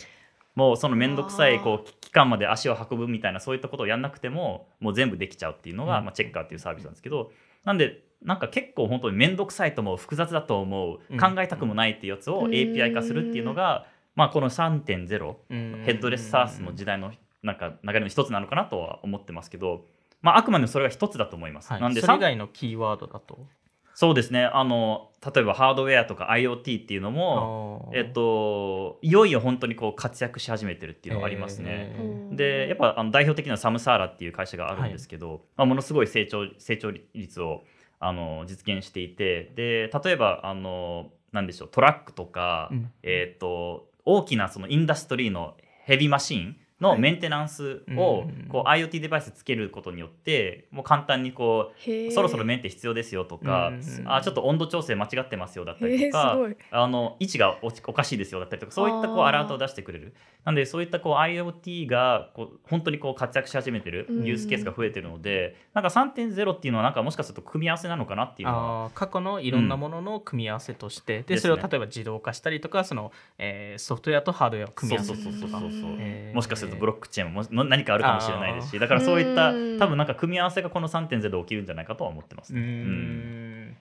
[0.54, 6.06] もうそのめんどくさいこう機関まで足を運ぶみたいなそういったことをやんなくてももう全部できちゃうっていうのが、うん。
[6.06, 7.32] まあ、チェッカーっていうサービスなんですけど
[7.64, 11.18] なんでなんか結構本当に面倒くさいと思う複雑だと思ううん。
[11.18, 12.52] 考えたくもないっていうやつをうん。
[12.52, 15.84] API 化するっていうのが、まあ、この3.0うん。
[15.86, 19.86] ヘッドレスサースの時代のなんか流れの一つなのかなとは思ってますけど、
[20.22, 21.72] まあ、あくまでもそれが一つだと思います。
[21.72, 23.48] はい、なんでそれ以外のキーワードだと？
[23.96, 24.46] そうですね。
[24.46, 31.66] あの例えばハードウェアとか IoT っていうのも、えっと、いよいよ本当にこう活躍し始めてるっていうのがありますね。
[31.70, 32.36] えー。
[32.36, 37.66] でやっぱあの代表的なサムサーラっていう会社があるんですけど、まあ、ものすごい成長成長率を
[38.00, 42.92] あの実現していてで例えばあのなんでしょうトラックとか、うん。
[43.04, 48.48] えー、と大きなそのインダストリーのヘビーマシンのメンテナンスをうん。
[48.50, 56.38] こう IoT デバイスつけることによってもう簡単にこうそろそろメンテ必要ですよとかうんあちょっと温度調整間違ってますよだったりとか
[56.72, 60.14] あの位置がおおかしいですよだったりとかそういったこうアラートを出してくれる。
[60.46, 64.24] なんでそういったこう IoT がこう本当にこう活躍し始めてるうん。
[64.24, 71.42] ユースケースが増えてるので、なんか3.0っていうのはなんかもしかすると組み合わせなのかなっていうのは過去のいろんなものの組み合わせとして、でですね。
[71.42, 75.96] それを例えば自動化したりとかその、えーソフトウェアとハードウェアを組み合わせるそうそうそうそうそうそう。
[76.00, 76.36] えー。
[76.36, 79.80] もしかするとブロックチェーンもも何かあるかもしれないですしだからそういったうん。
[79.80, 82.54] 多分なんか組み合わせがこの3.0で起きるんじゃないかとは思ってます。
[82.54, 82.60] ね。
[82.62, 83.78] ん。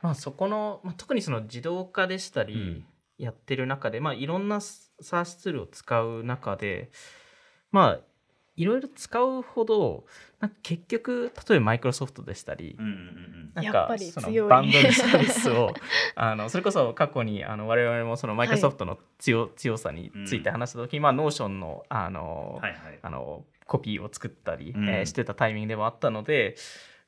[0.00, 2.84] まあ、そこの、まあ、特にその自動化でしたり、うん。
[3.18, 6.90] やってる中で、まあ、いろんな SaaS ツールを使う中で、
[7.72, 8.00] まあ、
[8.58, 10.04] いろいろ使うほど
[10.40, 15.72] なんか結局例えばマイクロソフトでしたり、うんうんうんなんかそのバンドルサービスを
[16.14, 22.98] あのそれこそ過去にあの我々もそのマイクロソフトの強,、強さについて話した時に、まあ、ノーションのあの、はいはい。
[23.02, 24.88] あのコピーを作ったり、うん。
[24.88, 26.56] えーしてたタイミングでもあったので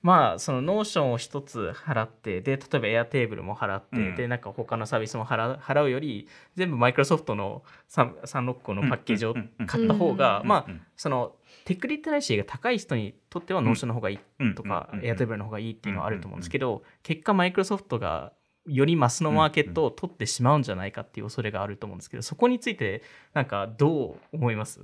[0.02, 4.16] まあそのノーションを一つ払ってで例えばエアテーブルも払って、うん。
[4.16, 9.34] でなんか他のサービスも払う払うより全部マイクロソフトの36個のパッケージを
[9.66, 10.48] 買った方が、うん。
[10.48, 11.34] まあその
[11.64, 18.32] テクリテラシーが高い人にとってはノーションの方がいいあとか、エアテーブルの方がいいっていうのはあると思うんですけど、結果マイクロソフトが
[18.66, 24.80] よりマスのマーケットを取ってしまうんじゃないかっていう恐れがあると思うんですけどそこについてなんかどう思います？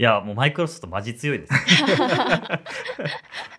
[0.00, 1.52] いやもうマイクロソフトマジ強いです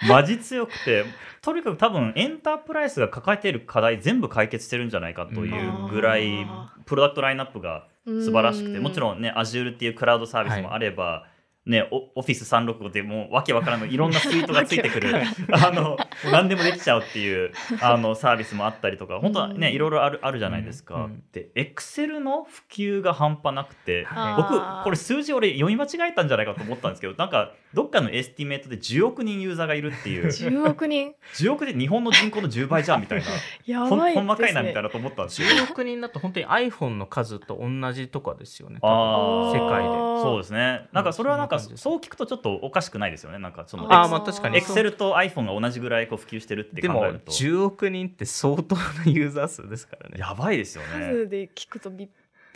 [0.08, 1.06] マジ強くて
[1.42, 8.84] とにかく多分エンタープライズが抱えている課題全部解決してるんじゃないかというぐらいあプロダクトラインナップが素晴らしくてうん。
[8.84, 11.28] もちろんね Azure っていうクラウドサービスもあれば、
[11.70, 15.14] ね、オフィス365ってもうわけわからないいろんなスイートがついてくる。
[15.54, 15.98] あの
[16.32, 20.96] 何でもできちゃうっていうあのサービスもあったりとか本当はねうんいろいろあるあるじゃないですか。
[20.96, 21.04] うん。
[21.04, 24.36] うんで Excel の普及が半端なくてはい。
[24.38, 30.26] 僕これ数字俺読み間違えたんじゃないかと思ったんですけどなんかどっかの estimate で10億人ユーザーがいるっていう。
[30.34, 31.14] 10億人。
[31.36, 33.26] 10億で日本の人口の10倍じゃんみたいな。
[33.66, 35.48] やばいほんまかいなみたいななと思ったんですよ。
[35.48, 39.54] 10億人だと本当に iPhone の数と同じとかですよねあー。
[39.54, 39.90] 世界で。
[40.24, 40.88] そうですね。
[40.92, 43.38] なんかそれはなんかそう聞くとちょっとおかしくないですよね。
[43.38, 47.32] なんかそのあーまあ確かにエクセルと iPhone が同じぐらいこう普及してるってでも考えると。
[47.32, 50.18] 10億人って相当なユーザー数ですからね。
[50.18, 51.08] やばいですよね。
[51.12, 52.10] 数で聞くとビ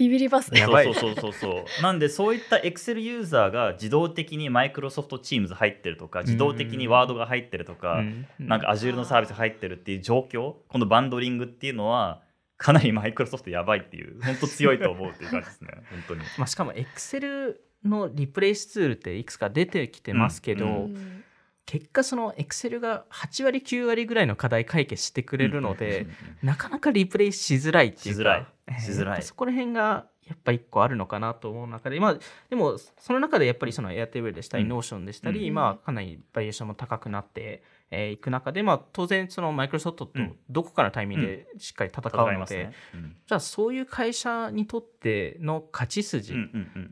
[0.03, 1.81] ビビりますねそうそうそうそうそう。
[1.81, 8.27] なんでそういった Excel ユーザーが自動的に Microsoft Teams 入ってるとか自動的に Word が入ってるとか、うん。
[8.39, 12.21] なんか Azure のサービス入ってるっていう状況このバンドリングっていうのは
[12.57, 15.69] かなり Microsoft やばいっていう本当強いと思うっていう感じですね。
[15.89, 16.21] 本当に。
[16.37, 20.71] まあ、しかも Excel のリプレイスツールっていくつか出てきてますけど、うん。
[20.71, 21.22] うん
[21.65, 26.07] 結果その Excel が8割9割ぐらいの課題解決してくれるので、
[26.41, 28.21] なかなかリプレイしづらいっていうか。
[28.21, 28.47] しづらい。
[28.67, 29.05] えーしづらい。
[29.07, 32.17] やっぱそこら辺がやっぱ一個あるのかなと思う中で、まあ、
[32.49, 34.73] でもその中でやっぱりその Airtable でしたり、うん。
[34.73, 40.35] Notion でしたり、うんまあ、かなりバリエーションも高くなってい、えーいく中で、まあ、当然そのマイクロソフトとうん。
[40.49, 42.71] どこかのタイミングでしっかり戦うので。
[42.93, 43.15] うん。
[43.25, 46.35] じゃあそういう会社にとっての勝ち筋っ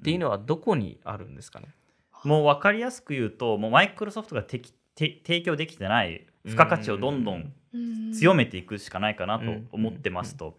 [0.01, 1.67] ていうのはどこにあるんですかね、
[2.23, 8.13] もう分かりやすく言うともうマイクロソフトが提供できてない付加価値をどんどんうん。
[8.13, 10.57] 強めていくしかないかなと思ってますと。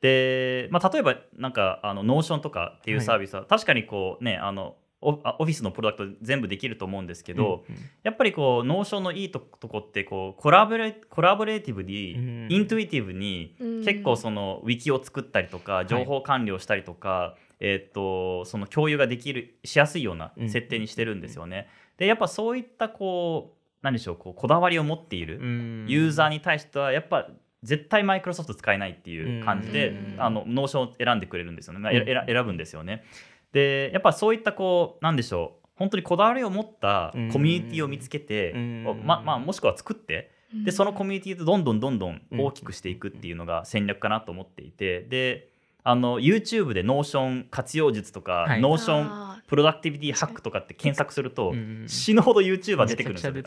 [0.00, 7.82] で、まあ、例えばなんかあのノーションとかっていうサービスは確かにこうねあのオフィスのプロダクト全部できると思うんですけど、うんうん。
[8.02, 13.84] やっぱりこうノーションのいいととこってこうコラボレ collaborative に、うん intuitive にうん。
[13.84, 21.68] 結構そのウィキを作ったりとか情報管理をしたりとか、えー、とその共有ができるしやすいような設定にしてるんですよね。
[21.98, 25.86] でやっぱそういったこう何でしょうこうこだわりを持っているうん。
[25.88, 27.28] ユーザーに対してはやっぱ
[27.62, 30.16] 絶対マイクロソフト使えないっていう感じで、うん。
[30.18, 33.04] あのノーションを選んでくれるんですよね、まあ、選選ぶんですよね。
[33.52, 39.02] でやっぱそういったこうなんでしょう本当にこだわりを持ったコミュニティを見つけて、うん。
[39.04, 40.30] ままあ、もしくは作って
[40.64, 45.49] でそのコミュニティとどんどんどんどん大きくしていくっていうのが戦略かなと思っていてで
[45.82, 48.60] あの YouTube でノーション活用術とか、はい。
[48.60, 53.32] Notion あ productivity hack とかって検索すると、うん死ぬほど YouTuber 出てくるんですよ。
[53.32, 53.42] め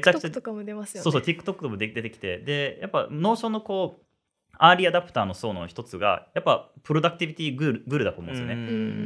[0.00, 1.02] ちゃくちゃ TikTok とかも出ますよね。
[1.02, 2.38] そうそう TikTok とも出出てきて。
[2.38, 4.02] でやっぱ Notion のこう
[4.58, 8.54] アーリーアダプターの層の一つがやっぱ productivity guru guru だと思うんですよね。
[8.54, 8.56] う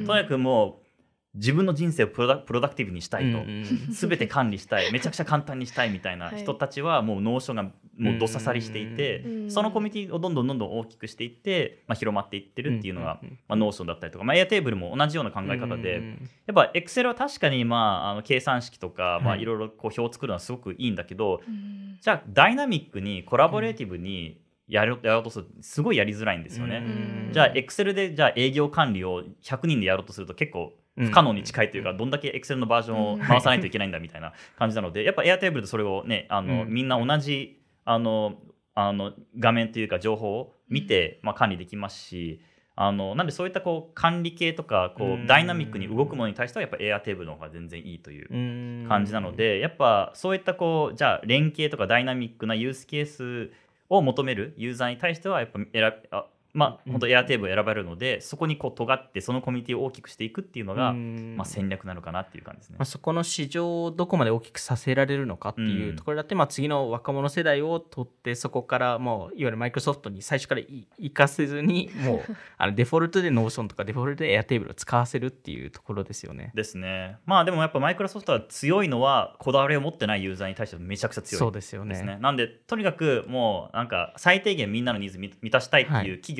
[0.03, 0.87] んとにかくもう
[1.35, 3.93] 自分の人生をプロダ productive にしたいと、うんうん。
[3.93, 4.93] 全て管理したい。
[4.93, 6.43] めちゃくちゃ簡単にしたいみたいなはい。
[6.43, 9.51] 人たちはもう Notion がもうどっ刺さりしていて、うん。
[9.51, 21.99] そのコミュニティをどんどんどんどん大きくしていって、まあ、広まっていってるっていうのが、うんうんうんまあ、 Notion だったりとか、まあ、 Airtable も同じような考え方で、うんやっぱ Excel は確かに、まあ、あの計算式とか、まあ、はいいろいろこう表を作るのはすごくいいんだけど、うん。
[22.01, 26.79] じゃあダイナミックに collaborative にやろうやろうとするとすごいやりづらいんですよね。
[26.79, 31.97] うんじゃあ Excel でじゃあ営業管理を100人でやろうとすると結構不可能に近いというか、うん。
[31.97, 36.69] どんだけ Excel のバージョンを回さないといけないんだみたいな感じなので、やっぱ Airtable でそれをねあの、うん。
[36.69, 37.60] みんな同じ
[37.93, 38.35] あの
[38.75, 42.41] あの画面というか情報を見て、まあ、管理できますし
[42.77, 48.89] あのなんでそういったこう管理系とかこうダイナミックに動くものに対してはやっぱ Airtable の方が全然いいといううん。
[48.89, 53.53] 感じなので、やっぱそういったこうじゃあ連携とかダイナミックなユースケース
[53.89, 55.81] を求めるユーザーに対してはやっぱ選び
[56.13, 62.87] あまあうん本当 Airtable 選ばれるのでそこにこう尖ってそのコミュニティを大きくしていくっていうのが、うんまあ、戦略なのかなっていう感じですねまあ、。
[62.87, 72.21] そこの市場をどこまで大きくさせられるのかっていうところだって、まあ、次の若者世代を取ってそこからもういわゆるマイクロソフトに最初からい行かせずに もう
[72.59, 76.53] あのデフォルトで Notion とかデフォルトで Airtable を使わせるっていうところですよね。
[76.55, 77.17] ですね。
[77.27, 81.91] まあでもやっぱマイクロソフトは強いのはこだわりを持ってないユーザーに対してめちゃくちゃ強いそうですよね。
[81.91, 82.19] ですね。
[82.21, 86.40] なんでとにかくもうなんか最低限みんなのニーズ満満たしたいっていう企業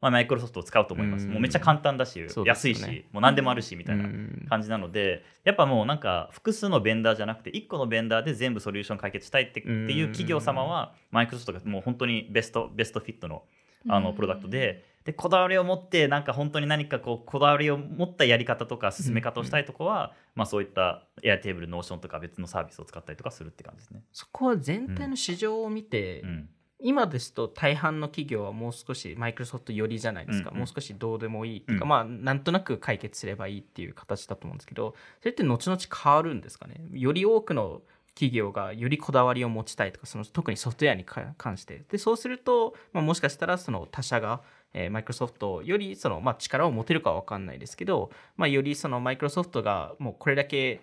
[0.00, 1.26] まあ、マイクロソフトを使うと思います。
[1.26, 1.32] うん。
[1.32, 4.46] もうめっちゃ簡単だし、安いしもう何でもあるしみたいなうん。
[4.48, 13.42] 感じなのでやっぱもうなんか複数のベンダーじゃなくて1個のベンダーで全部ソリューション解決したいってっていう企業様はマイクロソフトがもう本当に best best fit の
[13.88, 24.02] あのプロダクトででこだわりを持ってなんか本当に何かこうこだわりを持ったやり方とか進め方をしたいとこは、まあ、そういった Airtable Notion とか別のサービスを使ったりとかするって感じですね。
[24.12, 26.48] そこは全体の市場を見て、うん
[26.80, 30.58] 今ですと大半の企業はもう少しマイクロソフト寄りじゃないですか、うんうん。
[30.60, 31.88] もう少しどうでもいいっていうか、うん。
[31.88, 36.80] まあなんとなく解決すればいいっていう形だと思うんですけどそれって後々変わるんですかね。
[36.92, 37.82] より多くの
[38.14, 41.84] 企業がよりこだわりを持ちたいとかその特にソフトウェアにか関して。
[41.88, 44.42] でそうすると、まあ、もしかしたらその他社が
[44.90, 50.80] マイクロソフトよりその、まあ、力を持てるかは分かんないですけど、まあ、よりそのマイクロソフトがもうこれだけ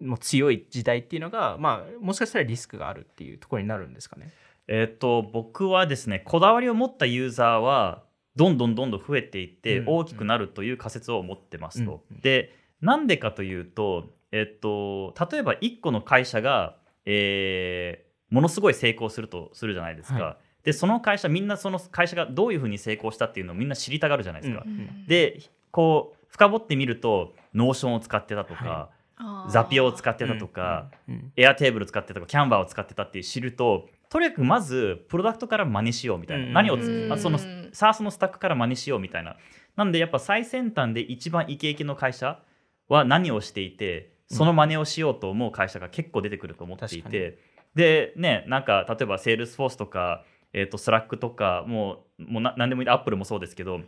[0.00, 4.32] もう強い時代っていうのが、まあ、もしかしたらリスクがあるっていうところになるんですかね。
[4.70, 8.04] えっと僕はですねこだわりを持ったユーザーは
[8.36, 12.04] どんどんどんどん増えていってうん大きくなるという仮説を持ってますと。
[12.10, 20.22] うんでなんでかというと、えっと、例えば1個の会社が、えーものすごい成功するとするじゃないですか。
[20.22, 24.62] はでその会社みんなその会社がどういうふうに成功したっていうのをみんな知りたがるじゃないですか。
[24.64, 36.52] うんでこう深掘ってみると Notion を使ってたとか、は Zapier を使ってたとか、うんうん Airtable 使ってたとか Canva を使ってたって知るととにかくまずプロダクトから真似しようみたいな、うん。
[36.52, 37.12] 何をうん。
[37.12, 39.36] あその SARS のスタックから真似しようみたいな。
[39.76, 42.42] なんでやっぱ最先端で一番イケイケの会社
[42.88, 47.38] は何をしていてその真似をしようと思う会社が結構出てくると思ってい確て、
[47.76, 53.80] でねなんか例えばセールスフォースとか、えー、と Slack とかもうもうな何でもいいアップルもそうですけど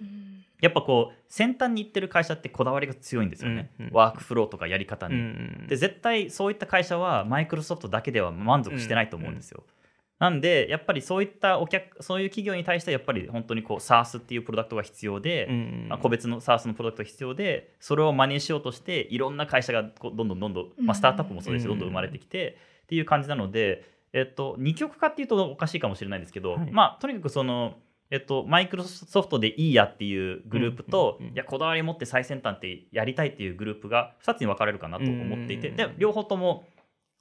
[0.61, 3.93] やっぱこう先端に行ってる会社ってこだわりが強いんですよね、うんうん。
[3.93, 5.15] ワークフローとかやり方に。
[5.15, 5.67] うん。
[5.69, 9.65] で絶対そういった会社はマイクロソフトだけでは満足してないと思うんですよ。
[10.23, 26.71] なんでやっぱりそういったお客そういう企業に対してやっぱり本当にこう SARS っていうプロダクトが必要で、うんまあ個別の SARS のプロダクトが必要でそれを真似しようとしていろんな会社がこうどんどんどんどん、まあ、スタートアップもそうですしうんどんどん生まれてきてっていう感じなので、えっと、二極化っていうとおかしいかもしれないですけど、はい。
[26.71, 27.75] まあとにかくその
[28.13, 35.77] えっと、マイクロソフトでいいやっていうグループと、いやこだわりを持って最先端ってやりたいっていうグループが2つに分かれるかなと思っていて、うん。
[35.77, 36.67] で両方とも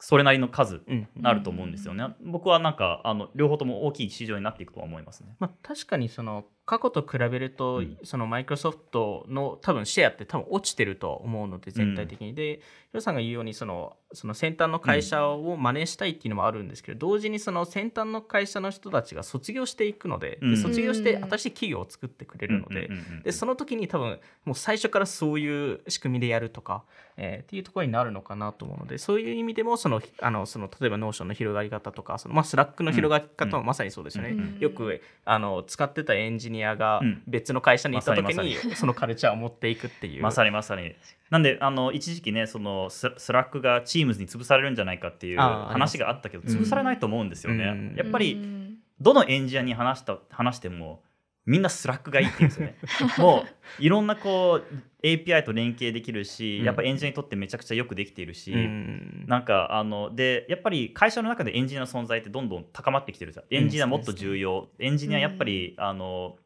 [0.01, 2.07] それなりの数うんあると思うんですよね。
[2.25, 5.35] 僕はなんかあの両方とも大きい市場になっていくとは思いますね。
[5.39, 7.97] まあ、確かにその過去と比べると、うん。
[8.03, 20.57] そのマイクロソフトの多分シェアって多分落ちてるとは思うので全体的に、でヒロさんが言うようにそのその先端の会社を真似したいっていうのもあるんですけど、同時にその先端の会社の人たちが卒業していくので,で、うん。
[20.57, 26.83] 卒業してうん新しい企業を作ってくれるので,、うんうんうんうんでその時に多分もう最初からそういう仕組みでやるとか、
[27.17, 34.29] えーっていうところになるのかなと思うのでそういう意味でもそのあのその例えば Notion の広がり方とかその、まあ、 Slack の広がり方もまさにそうですよね。
[34.31, 34.59] うん。
[34.59, 40.23] よくあの使ってたエンジニアがうん別の会社に行った時ににそのカルチャーを持っていくっていう。
[40.23, 40.95] まさにまさに。
[41.29, 47.63] なんであの一時期ねそのス Slack が Teams に潰されるんじゃないかっていう話があったけど潰されないと思うんですよね。
[47.63, 51.01] うんやっぱりどのエンジニアに話した話しても
[51.45, 52.75] みんな Slack がいいって言うんですよね。
[53.17, 53.43] も
[53.79, 63.45] ういろんなこう API と連携できるし、うんやっぱエンジニアにとってめちゃくちゃよくできているし、うんなんかあのでやっぱり会社の中でエンジニアの存在ってどんどん高まってきてるじゃん。
[63.49, 66.37] エンジニアもっと重要、エンジニアやっぱり、あの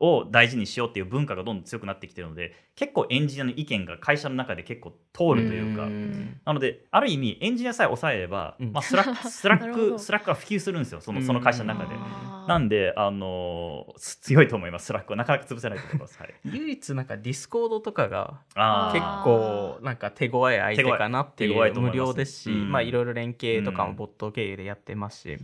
[0.00, 6.40] を大事にしようっていう文化がどんどん強くなってきてるので結構エンジニアの意見が会社の中で結構通るというか、ん。
[6.44, 8.72] なのである意味エンジニアさえ抑えれば、うん。
[8.72, 11.96] まあ、 Slack Slack Slack は普及するんですよそのその会社の中で。
[12.46, 15.16] なんで、あのす強いと思います、 Slack は。
[15.16, 16.18] なかなか潰せないと思います。
[16.18, 18.40] はい、唯一なんか Discord とかが
[18.92, 22.70] 結構なんか手強い相手かなってい手強い手強う無料ですし、うん。
[22.70, 23.88] まあいろいろ連携とかうん。
[23.90, 25.38] もボット経由でやってますし、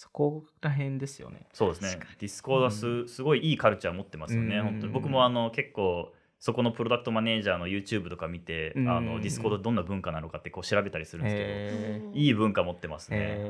[0.00, 1.42] そこら辺ですよね。
[1.52, 2.00] そうですね。
[2.18, 4.56] Discord はす,、すごいいいカルチャー持ってますよね。
[4.56, 13.44] うん本当に僕もあの結構そこのプロダクトマネージャーの YouTube とか見て、うんあの Discord どんな文化なのかってこう調べたりするんですけど、へいい文化持ってますね。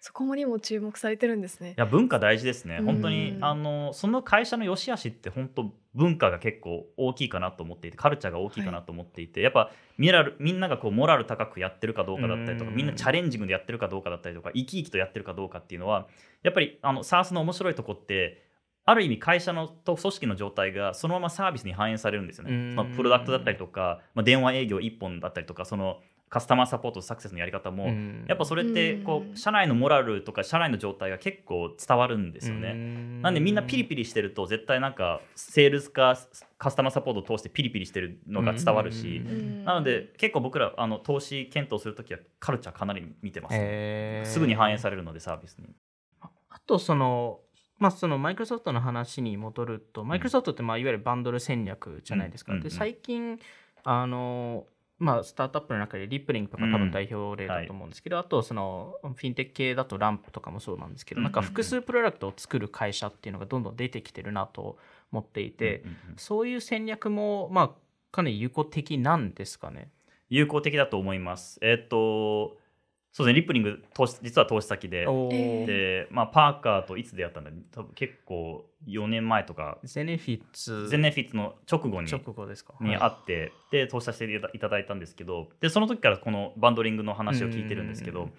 [0.00, 1.74] そこにも注目されてるんですねい。
[1.76, 2.78] や文化大事ですね。
[2.80, 16.06] うん本当にあのその会社の良し悪しって本当文化が結構大きいかなと思っていて、カルチャーが大きいかなと思っていて、やっぱミラルみんながこうモラル高くやってるかどうかだったりとか、うんみんなチャレンジングでやってるかどうかだったりとか、生き生きとやってるかどうかっていうのは、
[16.42, 18.46] やっぱりあの SARS の面白いとこって。
[18.84, 22.74] ある意味会社のと組織の状態がそのままサービスに反映されるんですようんね。
[22.74, 25.98] そのプロダクトだったりとか、まあ、電話営業1本だったりとかその
[26.28, 28.24] カスタマーサポートサクセスのやり方も、うん。
[28.28, 29.32] やっぱそれってこうん。
[29.32, 32.74] う社内のモラルとか社内の状態が結構伝わるんですよね。
[33.22, 36.16] なんでみんなピリピリしてると絶対なんかセールスか
[36.58, 39.64] カスタマーサポートを通してピリピリしてるのが伝わるし、うん。
[39.64, 44.22] なので結構僕らあの投資検討するときはカルチャーかなり見てます、ね。
[44.24, 45.68] すぐに反映されるのでサービスに。
[46.20, 47.40] あとその
[47.78, 52.52] まあそのマイクロソフトの話に戻るとマイクロソフトってまあいわゆるバンドル戦略じゃないですか。
[52.52, 52.58] うん。
[52.58, 52.64] うん。
[52.64, 53.38] で最近
[53.84, 54.66] あの
[54.98, 64.76] まあスタートアップの中でリップリングとか多分代表例だと思うんですけど、あとそのフィンテック系だとランプとかもそうなんですけど、うんうんうんなんか複数プロダクトを作る会社っていうのがどんどん出てきてるなと
[65.12, 67.70] 思っていて、うんうんうんそういう戦略もまあ
[68.10, 69.90] かなり有効的なんですかね？
[70.30, 71.58] 有効的だと思います。
[71.62, 72.56] えっ、と
[73.12, 75.06] そうですねリップリング投資実は投資先で。
[75.66, 77.50] で、まあ、パーカーといつ出会ったんだ？
[77.72, 79.78] 多分結構4年前とか。
[79.84, 80.88] ゼネフィッツ。
[80.88, 82.74] ゼネフィッツの直後に直後ですか。
[82.80, 85.48] にはい会って、で投資させていたいただいたんですけど。
[85.60, 88.24] でその時からこのバンドリングの話を聞いてるんですけど。
[88.24, 88.32] うん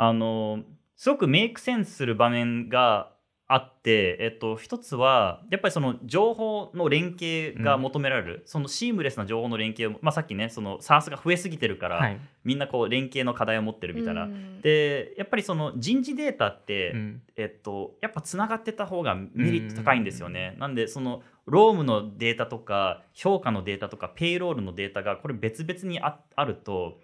[0.00, 0.62] あの
[0.94, 3.12] すごくメイクセンスする場面が
[3.50, 12.20] あって、えっと、一つはやっぱりその情報の連携が求められる、そのシームレスな情報の連携を、まあ、さっきねその SARS が増えすぎてるから、はい。
[12.44, 14.24] みんなこう連携の課題を持ってるみたいな。
[14.24, 14.60] うん。
[14.60, 17.22] でやっぱりその人事データって、うん。
[17.36, 20.54] えっと、やっぱつながってた方がメリット高いんですよね。
[20.58, 26.98] なんでそのロームのデータとか評価のデータとかペイロールのデータがこれ別々にああると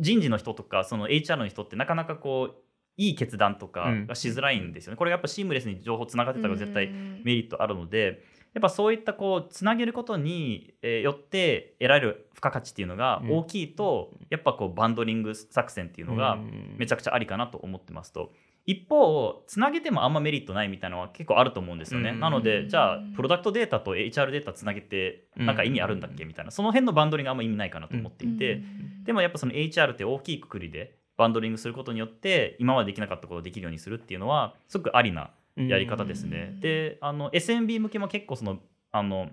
[0.00, 2.61] 人事の人とかその HR の人ってなかなかこう
[2.96, 4.96] いい決断とかがしづらいんですよね。
[4.96, 8.22] これやっぱシームレスに情報つながってた方が絶対メリットあるので
[8.54, 16.38] やっぱそういったこうつなげることにえーよって得られる付加価値っていうのが大きいと、やっぱこうバンドリング作戦っていうのが
[16.76, 18.32] めちゃくちゃありかなと思ってますと。
[18.64, 22.20] 一方つなげてもあんまメリットないみたいなのは結構あると思うんですよね、うん。
[22.20, 26.50] なのでじゃあプロダクトデータと HR データつなげてなんか意味あるんだっけみたいな。
[26.50, 28.62] その辺のバンドリングあんま意味ないかなと思っていて、
[29.04, 36.50] でもやっぱその HR って大きいくくりでバンドリングすることによって今までできなかったことをできるようにするっていうのはすごくありなやり方ですね。
[36.54, 38.58] うんであの SMB 向けも結構その
[38.90, 39.30] あの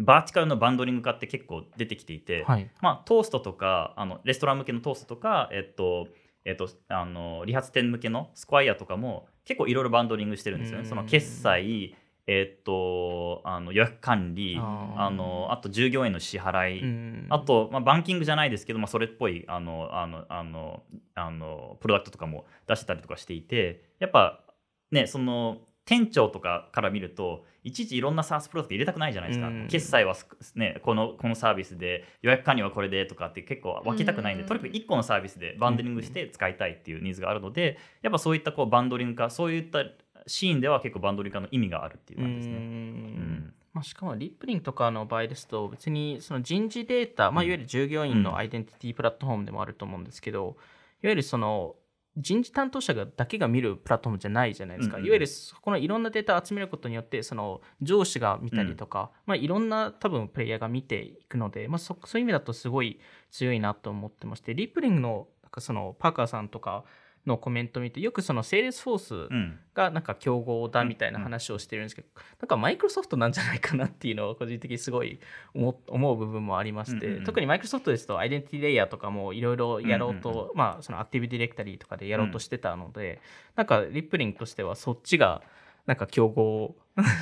[0.00, 2.70] バーティカルのバンドリング化って結構出てきていて、はい。
[2.80, 6.08] まあ、トーストとかあのレストラン向けのトーストとか、えっと
[6.44, 10.84] えっと、あの理髪店向けのスクワイヤーとかも結構いろいろバンドリングしてるんですよね。
[10.84, 11.96] うんその決済、
[12.30, 17.26] えっと、あの予約管理あのあと従業員の支払い、うん。
[17.30, 20.82] あと、まあ、バンキングじゃないですけど、まあ、それっぽいあのあのあの
[21.14, 24.44] あのプロダクトとかも出してたりとかしていてやっぱ
[24.92, 29.68] ねその店長とかから見るといちいちいろんな SaaS プロダクト入れたくないじゃないですか、うん。
[29.68, 34.48] 決済はす、ね、このこのサービスで予約管理はこれでとかって結構分けたくないんで、うん。
[34.48, 39.78] とにかく1個のサービスでバンドリングして使いたいっていうニーズがあるのでやっぱそういったこうバンドリング化そういった
[40.28, 42.54] シーンでは結構バンドリ化の意味があるっていう感じですね。
[42.54, 42.64] ううん。
[42.64, 50.56] んまあ、しかもリップリングとかの場合ですと別にその人事データ、まあ、いわゆる従業員のアイデンティティプラットフォームでもあると思うんですけど、
[51.02, 51.76] いわゆるその
[52.16, 55.06] 人事担当者がだけが見るプラットフォームじゃないじゃないですか、うんうん。
[55.06, 62.98] いわゆるそこのいろんなデータを集めることによってその上司が見たりとか、まあ、いろんな多分プレイヤーが見ていくので、まあ、そそういう意味だとすごい
[63.30, 66.84] 強いなと思ってまして Rippling のなんかそのパーカーさんとか
[67.28, 69.58] のコメント見てよくそのセールスフォースうん。
[69.74, 72.08] がなんか競合だみたいな話をしてるんですけど、
[72.40, 75.20] なんかマイクロソフトなんじゃないかなっていうのを個人的にすごい
[75.54, 77.24] 思思う部分もありまして、うんうんうん。
[77.24, 83.20] 特にマイクロソフトですとアイデンティティレイヤーとかもいろいろやろうと、うんうんまあその Active Directory とかでやろうとしてたので、
[83.54, 85.42] なんかリップリングとしてはそっちが
[85.88, 86.76] なんか競合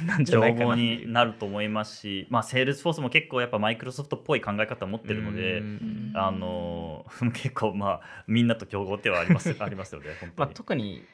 [0.06, 6.12] なんじゃないかなになると思いますし、まあ、セールスフォースも結構やっぱマイクロソフトっぽい考え方を持ってるので、うん。
[6.16, 10.54] あの 結構まあみんなと競合ではあります ありますよねまあ、に。
[10.54, 11.04] 特に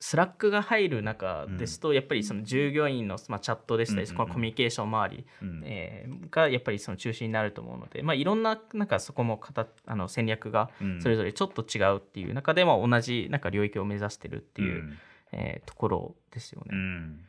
[0.00, 5.62] スラックが入る中ですと、やっぱりその従業員の、まあ、チャットでしたり、うんコミュニケーション周りうん。
[5.64, 11.00] えーがやっぱりその中心になると思うので、まあ、いろんななんかそこもかたあの戦略がうん。
[11.00, 14.98] それぞれちょっと違うっていう中でも同じなんか領域を目指してるっていう、ん
[15.32, 16.66] えーところですよね。
[16.72, 17.20] うん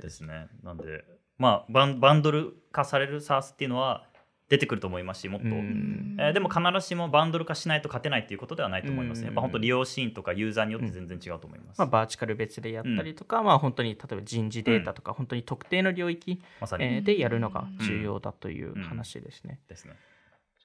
[0.00, 0.48] ですね。
[0.62, 1.04] なんで
[1.38, 4.06] まあバンバンドル化される SARS っていうのは
[4.48, 9.28] 出てくると思いますしもっと、うんえーでも必ずしもバンドル化しないと勝てないっていうことではないと思いますね。
[9.28, 11.78] うんやっぱ本当利用シーンとかユーザーによって全然違うと思います。
[11.78, 19.60] まあ、バーチカル別でやったりとか、まあ、本当に例えば人事データとか、本当に特定の領域、まさに、えーでやるのが重要だという話ですね。
[19.68, 19.94] ですね。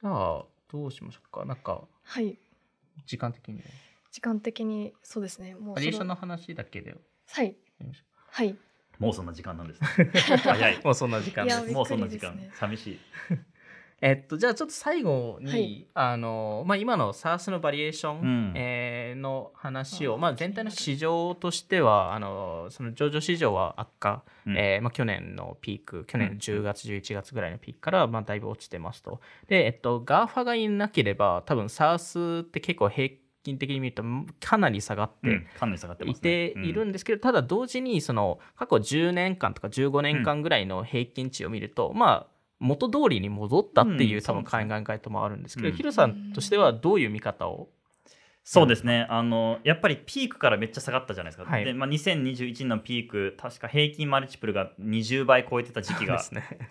[0.02, 2.38] じゃあどうしましょうかなんかはい
[3.06, 3.66] 時間的には
[4.16, 5.56] 時間的にそうですね。
[5.56, 6.96] もうバリエーションの話だけでや
[7.32, 7.54] はい。
[8.32, 8.56] はい。
[8.98, 9.88] もうそんな時間なんですね。
[10.40, 10.76] 早い。
[10.78, 11.72] うもうそんな時間です。
[11.74, 12.40] もうそんな時間。
[12.54, 13.00] 寂しい。
[14.00, 15.88] えっと、じゃあちょっと最後に、はい。
[15.96, 18.54] あのまあ、今の SARS のバリエーション、うん。
[18.56, 24.58] えーの話を、まあ、全体の市場としてはあのその上場市場は悪化、うん。
[24.58, 29.20] えーまあ、去年のピーク去年の10月、11月ぐらいのピークから、まあ、だいぶ落ちてますと。
[29.50, 33.25] で、えっと、GAFA がいなければ多分 SARS って結構平均
[33.58, 34.04] 的に見ると
[34.40, 36.16] かなり下がって、うんかなり下がってまい。
[36.16, 45.76] ているんですけど、ただ同時にその過去10年間とか15年間ぐらいの平均値を見ると、まあ元通りに戻ったっていう、うん多分考え方もあるんですけど、うん。
[45.76, 47.70] ヒロさんとしてはどういう見方を、
[48.44, 49.08] そうですね。
[49.10, 51.66] あのやっぱりピークからめっちゃ下がったじゃないですか、はい。
[51.66, 56.24] でまあ、2021年のピーク確か平均マルチプルが20倍超えてた時期が。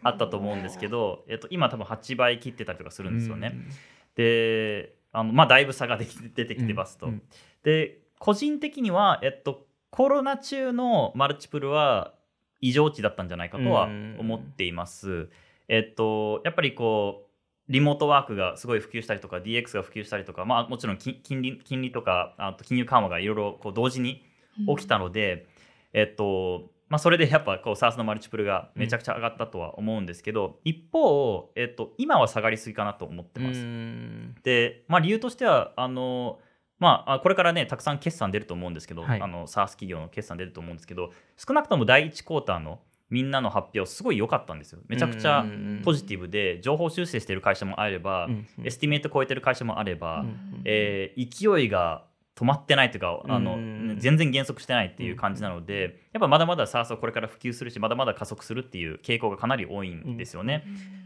[0.05, 3.51] あったと思うんですけど、えっと、今多分8倍切ってたりとかするんですよね。
[3.53, 3.69] うん。
[4.15, 7.07] であの、まあ、だいぶ差ができ出てきてますと。
[7.07, 7.23] うん
[7.63, 12.15] で個人的には、えっと、コロナ中のマルチプルは
[12.61, 13.89] 異常値だったんじゃないかとは
[14.19, 15.29] 思っています。
[15.69, 17.27] えっと、やっぱりこ
[17.69, 24.25] うリモートワークがすごい普及したりとか DX が普及したりとか、まあ、もちろん金金利金利とかあと金融緩和がいろいろこう同時に
[24.69, 25.47] 起きたので、
[25.93, 33.61] えっとまあ、それでやっぱこう SaaS のマルチプルがめちゃくちゃ上がったとは思うんですけど、一方、えっと、今は下がりすぎかなと思ってます。
[33.61, 34.35] うん。
[34.43, 36.39] で、まあ、理由としてはあの、
[36.79, 39.21] まあ、あこれからねたくさん決算出ると思うんですけど、はい。
[39.21, 42.81] あの SaaS 企業の決算出ると思うんですけど少なくとも第1クォーターの
[43.11, 44.81] みんなの発表すごい良かったんですよ。
[44.89, 50.63] めちゃくちゃうんポジティブで上方修正してる会社もあれば、うん estimate 超えてる会社もあれば、うん。
[50.65, 52.05] えー勢いが
[52.37, 60.65] 止まってないというかあの、うん全然減速してないっていう感じなので、やっぱまだまだ SARS はこれから普及するしまだまだ加速するっていう傾向がかなり多いんですよね。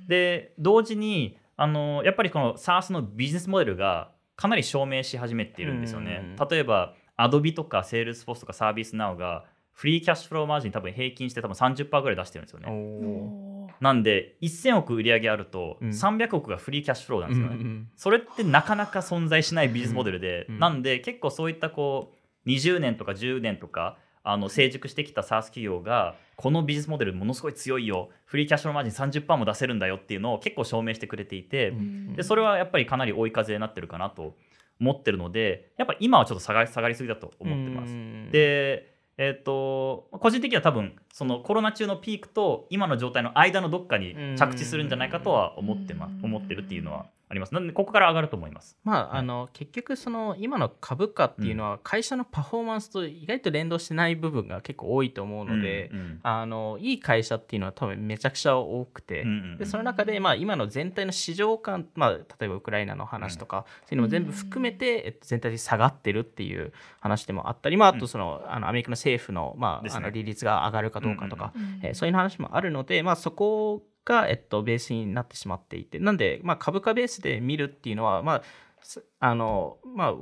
[0.09, 6.35] で同時にあのやっぱりこの SARS のビジネスモデルがかなり証明し始めているんですよね。
[6.39, 9.45] うん例えば Adobe とか Salesforce とか ServiceNow が
[9.79, 13.73] フリーキャッシュフローマージン多分平均して多分30%ぐらい出してるんですよおね。
[13.73, 13.73] ー。
[13.81, 15.91] なんで1000億売り上げあるとうん。
[15.91, 17.55] 300億がフリーキャッシュフローなんですよね。
[17.55, 20.59] うんそれってなかなか存在しないビジネスモデルで、うん。
[20.59, 22.13] なんで結構そういったこ
[22.45, 28.09] う20年とか10年とかあの成熟してきた SARS 企業がこのビジネスモデルものすごい強いよ。
[28.25, 32.15] フリーキャッシュフローマージン30%も出せるんだよっていうのを結構証明してくれていて、うん。
[32.15, 34.35] でそれはやっぱりかなり追い風になってるかなと
[34.81, 37.93] 思ってるのでやっぱ今はちょっと下がり下がりすぎだと思ってます。
[37.93, 38.31] うん。
[38.33, 47.55] でえっと個人的には多分そのコロナ中のピークと今の状態の間のどっかに着地するんじゃないかとは思ってま思ってるっていうのはあります。
[47.55, 48.79] なのでここから上がると思います。
[48.85, 49.19] まあ、はい。
[49.19, 56.21] あの結局その今の株価っていうのは会社のパフォーマンスと意外と連動してない部分が結構多いと思うので、うんうん。
[56.23, 69.91] あのいい会社っていうのは多分めちゃくちゃ多くて、うんうんでその中で、まあ、今の全体の市場感、まあ、例えばウクライナの話とか、そういうのも全部含めて、えっと、全体で下がってるっていう話でもあったり、まあ、あとその,、あのアメリカの政府の,、まあ、ね。
[69.93, 71.81] あの利率が上がるかどうかとか、うん。
[71.83, 78.43] えーそういう話もあるので、まあ、そこが、えっと、ベースになってしまっていてなんで、まあ、株価ベースで見るっていうのは、まあ
[78.81, 80.15] すあのま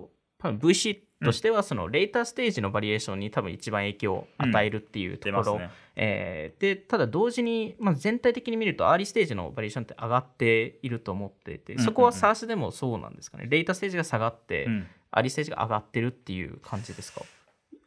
[0.43, 5.71] あ、VC としてはそのレーターステージのバリエーションに多分一番影響を与えるっていうところ、出ますね。
[5.97, 11.87] えーでただ同時に、まあ、全体的に見るとアーリーステージのバリエーションって上がっていると思っていてうんうんうん。
[11.87, 13.47] そこは SARS でもそうなんですかね。
[13.49, 14.87] レーターステージが下がって、うん。
[15.11, 17.23] アーリーステージが上がってるっていう感じですか？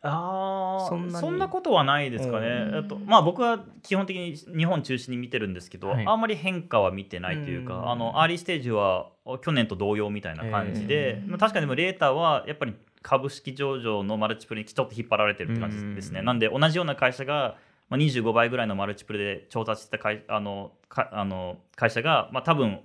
[0.02, 2.76] あそそんなことはないですかね、うん。
[2.76, 6.06] えっとまあ、僕は基本的に日本中心に見てるんですけど、はい。
[6.08, 7.92] あんまり変化は見てないというか、うん。
[7.92, 9.10] あのアーリーステージは
[9.42, 16.26] 去年と同様みたいな感じで、えーまあ確かにでもレーターはやっぱり株式上場のマルチプルにちょっと引っ張られてるって感じですね、うん。
[16.26, 17.58] なんで同じような会社が、
[17.90, 22.80] まあ、25倍ぐらいのマルチプルで調達した会あのかあの会社が、まあ、多分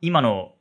[0.00, 0.54] 今の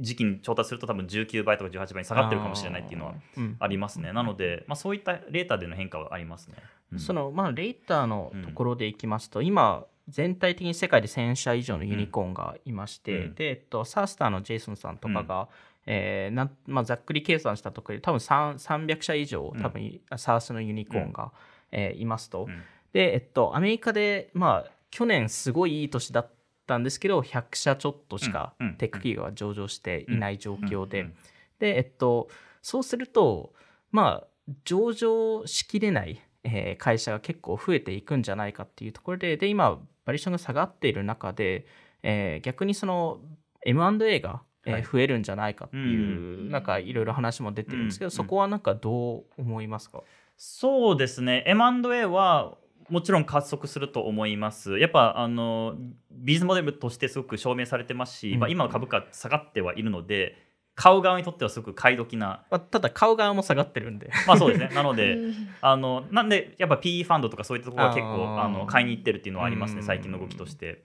[0.00, 3.14] 時期に調達すると多分19倍とか18倍に下がってるかもしれないっていうのは
[3.60, 4.12] ありますね。
[4.12, 6.56] なので、まあ、そういったレーターでの変化はありますね。
[6.92, 13.34] うんそのまあレーターのところでいきますと、今全体的に世界で1000社以上のユニコーンがいまして、うん。
[13.34, 15.48] で、えっと、サースターのジェイソンさんとかが、
[15.86, 21.32] えーなんまあ、ざっくり計算したところで多分3 300社以上多分、サースのユニコーンが、
[21.70, 22.62] えーいますと、うん。
[22.92, 26.41] で、えっと、アメリカで、まあ、去年すごいいい年だった
[26.78, 31.14] んですけど100社ちょっとしかテック企業が上場していない状況で、うん
[31.62, 32.28] で、えっと、
[32.60, 33.52] そうすると、
[33.92, 34.26] まあ、
[34.64, 41.66] 上場しきれない、えー会社が結構増えていくんじゃないかっていうところで、で、今、バリエーションが下がっている中で、
[42.02, 43.20] えー逆にその
[43.64, 46.50] M&A が、え増えるんじゃないかっていう、うん。
[46.50, 50.02] なんかいろいろ話も出てるんですけど、うんそこはなんかどう思いますか、
[50.36, 51.44] そうですね。
[51.46, 52.56] M&A は
[52.88, 54.78] もちろん加速すると思います。
[54.78, 55.74] やっぱあの
[56.10, 58.38] ビジネスモデルとしてすごく証明されてますし、うん。
[58.40, 60.36] まあ、今の株価下がってはいるので
[60.74, 64.10] 買う側にとってはすごく買い時なまあ、ただ、買う側も下がってるんで。
[64.26, 64.70] まあそうですね。
[64.74, 65.34] なのでうん。
[65.60, 69.86] あのなんでやっぱ PE ファンドとかそういったところは結構あの買いに行ってるっていうのはありますねうん。
[69.86, 70.84] 最近の動きとして。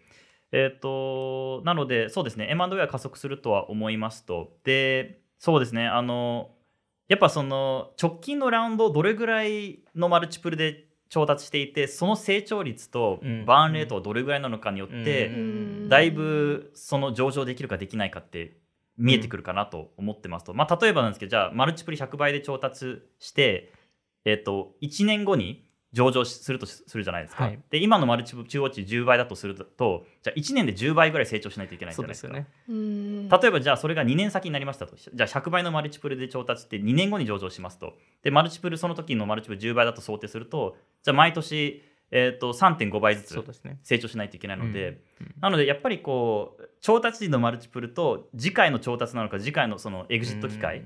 [0.54, 2.48] えっ、となのでそうですね。
[2.50, 4.58] M&A は加速するとは思いますと。
[4.64, 5.88] でそうですね。
[5.88, 6.52] あの
[7.08, 13.46] やっぱその直近のラウンドをどれぐらいのマルチプルで調達していてその成長率とうん。
[13.46, 15.90] バーンレートはどれぐらいなのかによって、うん。
[15.90, 18.58] だいぶその上場できるかできないかって
[18.98, 23.72] 見えてくるかなと思ってますと、まあ、例えばなんですけどじゃあマルチプル100倍で調達して、
[24.26, 27.60] えっと1年後に上場するとするじゃないですか、はい。
[27.70, 32.34] で今のマルチプル中央値10倍だとするとじゃあ1年で10倍ぐらい成長しないといけないじゃないですか。
[32.34, 32.48] ね。
[32.68, 33.30] うん。
[33.30, 37.94] 例えばじゃあそれが2年先になりましたとじゃあ100倍のマルチプルで調達って2年後に上場しますと。
[38.22, 41.82] でマルチプルその時のマルチプル10倍だと想定するとじゃあ毎年、
[42.12, 43.44] えっと3.5倍ずつ。
[43.84, 45.36] 成長しないといけないので、うん。
[45.40, 50.84] なのでやっぱりこう調達時のマルチプルと次回の調達なのか次回のそのエグジット機会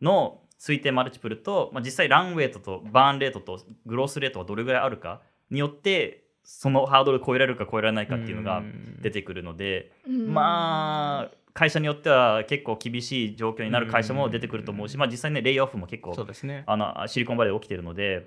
[0.00, 8.62] の推定マルチプルと、まあ、実際ランウェイトとバーンレートとグロースレートがどれぐらいあるかによってそのハードルを超えられるか超えられないかっていうのが
[9.02, 10.32] 出てくるので、うん。
[10.32, 16.64] まあ会社によっては結構厳しい状況になる会社も出てくると思うし、まあ、実際ねレイオフも結構そうですね。
[16.66, 18.26] あのシリコンバレーで起きてるので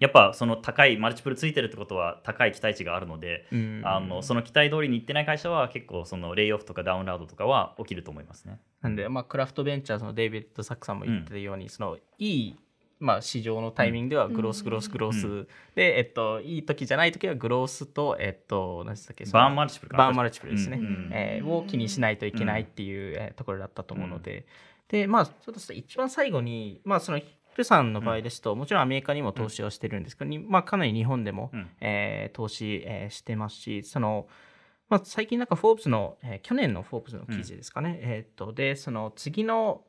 [0.00, 3.82] やっぱその高いマルチプルついてるってことは高い期待値があるので、うん。
[3.84, 8.58] あのその期待通りにいってない会社は結構そのレイオフとかダウンラウドとかは起きると思いますね。
[8.82, 12.56] なんで、まあ、クラフトベンチャーズのデイビッド・サックさんも言ってたように、そのいい、
[13.00, 19.96] まあ、市場のタイミングではグロース、うんグロース、グロース、うで、えっと、いい時じゃない時はグロースと、えっと、何でしたっけバーンマルチプルか。
[19.96, 24.46] バーンマルチプルですね、うんえーを気にしないといけないっていう、えーところだったと思うので、
[24.88, 27.26] でまあちょっと一番最後にまあそのヒ
[27.58, 31.70] ルさんの場合ですと、もちろんアメリカにも投資をしてるんですけど、にまあ、かなり日本でも、うん。
[31.80, 34.26] えー投資、えーしてますしその、
[34.88, 39.82] まあ、最近なんかフォーブスの、えー去年のフォーブスの記事ですかね、えーっとでその次の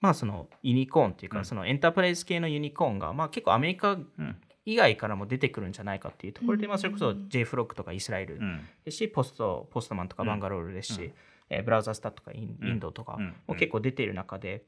[0.00, 1.44] まあそのユニコーンっていうか、うん。
[1.44, 4.36] そのエンタープライズ系のユニコーンが、まあ、結構アメリカうん。
[4.64, 6.68] 以外からも出てくるんじゃないかっていうところで、うん。
[6.68, 8.60] まあ、それこそ J フロックとかイスラエルうん。
[8.84, 11.12] ですし、ポストポストマンとかバンガロールですし、うん。
[11.48, 13.34] えーブラウザスタとかインドとかうん。
[13.46, 14.62] も結構出ている中で、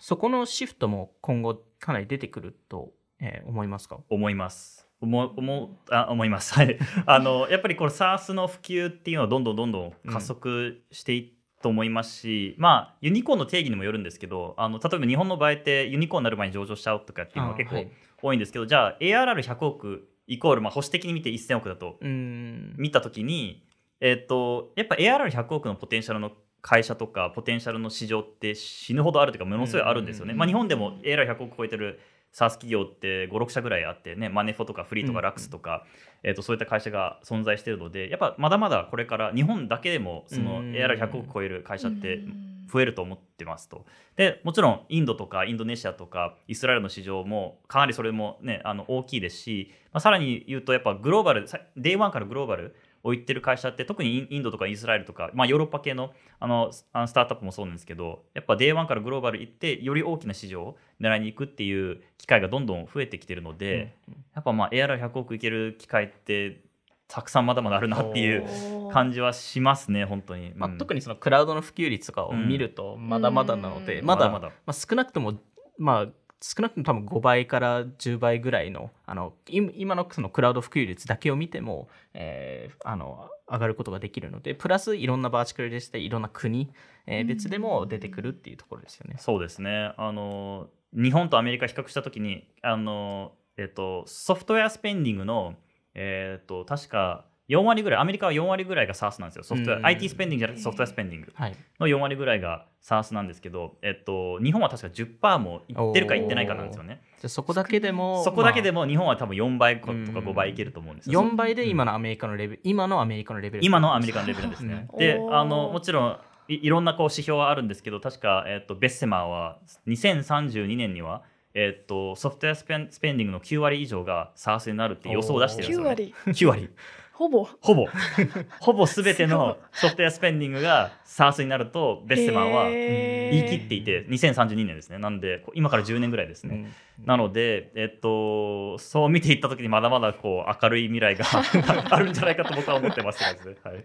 [0.00, 3.98] そこのシフトも今後かなり出てくると、えー思いますか？
[4.08, 4.88] 思います。
[5.00, 6.54] 思う思うあ思います。
[6.54, 6.78] はい。
[7.06, 17.86] あのやっぱりこれ SaaS の普及っていうのはどんどんどんどん加速していくと思いますし、まあユニコーンの定義にもよるんですけど、あの例えば日本の場合ってユニコーンになる前に上場しちゃうとかっていうのは結構
[18.22, 23.64] 多いんですけど、じゃあ ARR100 億イコールまあ保守的に見て1000億だと見たときに、
[24.00, 30.32] えっとやっぱ ARR100 億のポテンシャルの会社とかポテンシャルの市場って死ぬほどあるというかものすごいあるんですよね。
[30.32, 32.00] うんまあ、日本でも ARR100 億超えてる
[32.32, 35.84] SaaS 企業って56社ぐらいあってねマネフォとかフリーとかうんラックスとか、
[36.22, 43.86] えっとそういった会社が存在しているのでやっぱまだまだこれから日本だけでもそのうん ARR100 億超える会社ってうん増えると思ってますと。
[44.16, 63.96] でもちろんインドとかインドネシアとかイスラエルの市場もかなりそれもねあの大きいですし、まあ、さらに言うとやっぱグローバルさ Day1 からグローバルを言ってる会社って特にインドとかイスラエルとか、まあ、ヨーロッパ系のあのスタートアップもそうなんですけどやっぱ Day1 からグローバル行ってより大きな市場を狙いに行くっていう機会がどんどん増えてきてるので、
[64.34, 66.60] やっぱまあ AR100 億いける機会って
[67.08, 70.52] たくさんまだまだあるなっていう感じはしますね本当に。
[70.54, 74.06] まあ、うん特にそのクラウドの普及率とかを見るとまだまだなので、うん。
[74.06, 74.54] まだまだまだ。
[74.66, 75.34] まあ、少なくとも
[75.78, 76.08] まあ
[76.40, 86.70] 少なくとも多分5倍から10倍ぐらいのあの今今のそのクラウド普及率だけを見ても、えーあの上がることができるのでプラスいろんなバーチカルでしたりいろんな国、
[87.06, 89.16] えー別でも出てくるっていうところですよね。
[89.18, 95.54] そうですねあの日本とアメリカ比較したときにあの、えっと、ソフトウェアスペンディングの、
[95.94, 99.44] えっと、確か4割ぐらいアメリカは4割ぐらいが SaaS なんですよ。
[99.44, 101.32] ソフトウェアうん IT スペンディングじゃなくてソフトウェアスペンディング。
[101.34, 107.00] はい、の4割ぐらいが SaaS なんですけど、えっと、日本は確か10%もいってるかいってないかなんですよね。
[107.18, 110.04] じゃあそこだけでもそこだけでも、も日本は多分4倍とかうん。
[110.04, 111.30] 5倍いけると思うんですまあよ。
[111.30, 114.88] 4倍で今のアメリカのレベル、今のアメリカのレベル今のアメリカのレベルですね。
[114.92, 114.98] うん。
[114.98, 116.18] であのもちろん
[116.48, 121.22] いいろんなこう指標はあるんですけど確か、えっとベッセマーは2032年には、
[121.54, 125.88] えっとソフトウェアスペンスペンディングの9割以上が SARS になるって予想を出してるんです9よ、ね。
[125.88, 126.14] 割。
[126.26, 126.70] 9割
[127.18, 127.48] ほぼ。
[127.60, 127.88] ほぼ。
[128.60, 134.98] ほぼ全てのソフトウェアスペンディングが SARS になるとベッセマーは言い切っていて2032年ですね。
[134.98, 136.70] なんで今から10年ぐらいですね。
[137.00, 137.04] うん。
[137.04, 141.26] なので、えっと、そう見ていった時にまだまだこう明るい未来が
[141.90, 143.68] あるんじゃないかと僕は思ってますって感じで。
[143.68, 143.84] はい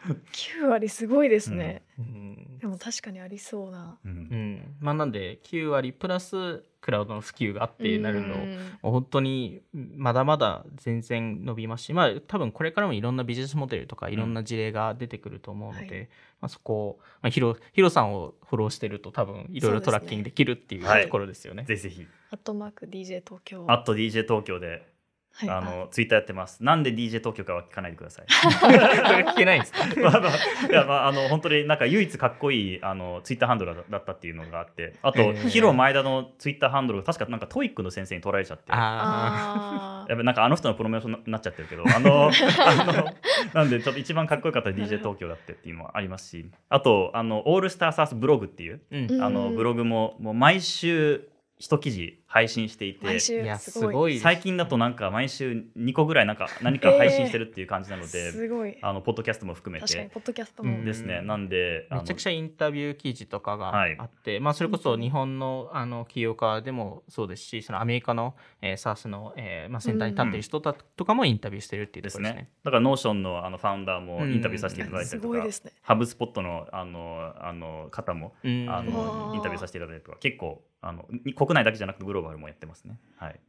[0.32, 2.58] 9割すごいですね、うん。
[2.58, 3.98] でも確かにありそうな。
[4.04, 4.10] うん。
[4.10, 4.76] うん。
[4.80, 8.58] まあ、なんで9割プラスクラウドの普及があってなるのうん。
[8.82, 16.08] 本当にまだまだ全然伸びますし、まあ、多分これからもいろんなビジネスモデルとかいろんな事例が出てくると思うので、はい
[16.40, 21.04] まあ、そこを、まあ、ヒロヒロさんをフォローしてると多分いろいろトラッキングできるっていうはい。
[21.04, 21.64] ところですよね。
[21.64, 21.82] ぜひ。
[21.82, 22.06] ぜひ。
[22.30, 23.66] アットマーク DJ 東京。
[23.68, 24.90] アット DJ 東京で
[25.32, 25.50] はい。
[25.50, 26.62] あのツイッターやってます。
[26.62, 28.26] なんで DJ 東京かは聞かないでください。
[28.26, 30.66] 聞けないんですか まあまあ。
[30.66, 35.48] いやまああの本当になんか唯一かっこいいあのツイッターハンドルだったっていうのがあって、あと、へー。
[35.48, 38.72] ヒロ前田のツイッターハンドルが確かなんか TOEIC の先生に取られちゃって。
[38.72, 40.10] ああー。
[40.10, 42.30] やっぱなんかあの人のプロモーションになっちゃってるけど、あの、
[42.66, 43.14] あの
[43.54, 49.22] なんでちょっと一番かっこよかったら DJ 東京だってっていうのはありますし、あと、あの、 ALL STAR SaaS BLOG っていう、ーうん。
[49.22, 51.28] あの、ブログももう毎週
[51.60, 54.18] 一記事配信していて、すごい。
[54.18, 58.78] 最近だとなんか毎週2個ぐらいなんか 何か配信してるっていう感じなので、すごい。
[58.80, 59.86] あの、ポッドキャストも含めて。
[59.86, 60.84] 確かにポッドキャストも、うん。
[60.86, 61.20] ですね。
[61.20, 72.32] なんで、めちゃくちゃインタビュー記事とかがはいあって、まあ、それこそ日本のあの起業家でもそうですしそのアメリカの、えー、 SaaS の、えーまあ、先端に立っている人たとかもインタビューしてるっていうですね。
[72.32, 72.50] ね。
[72.64, 75.72] だから、 Notion のあの founder もインタビューさせていただいたりとか、すごいですね。
[75.82, 82.98] ハブスポットのあのあの方もあのインタビューさせていただいたりとか結構あのに国内だけじゃなくてグローバルもやってますね。
[83.16, 83.40] はい。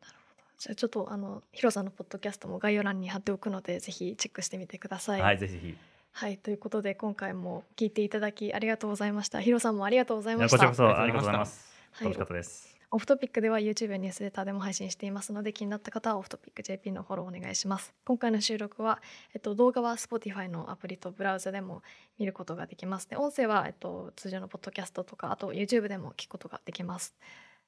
[0.58, 5.22] じゃあちょっとあのヒロさんのポッドキャストも概要欄に貼っておくのでぜひチェックしてみてください。
[5.22, 5.76] はい、ぜひ。
[6.14, 9.42] はいということで今回も聞いていただきありがとうございました。
[9.42, 10.64] ヒロさんもありがとうございいました。
[10.64, 11.72] やこちらこそありがとうございます。
[11.94, 12.71] はい楽しかったです。
[12.94, 17.94] オフトピックでは YouTube ニュースレターでも配信していますので気になった方はオフトピック JP のフォローお願いします。
[18.06, 19.02] 今回の収録は、
[19.34, 21.84] えっと、動画は Spotify のアプリとブラウザでも
[22.20, 23.10] 見ることができます。
[23.10, 27.16] で音声は、えっと、通常のポッドキャストとかあと YouTube でも聞くことができます。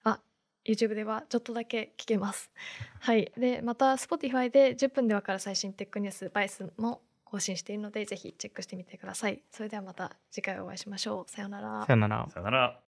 [0.03, 0.19] あ
[0.65, 2.51] YouTube ではちょっとだけ聞けます。
[2.99, 3.31] はい。
[3.37, 9.41] で、また Spotify で10分でわかる最新テックニュース、バイスも更新しているので、ぜひチェックしてみてください。
[9.51, 11.31] それではまた次回お会いしましょう。
[11.31, 11.93] さようならさ。
[11.93, 12.27] よなら。
[12.29, 12.92] さよなら。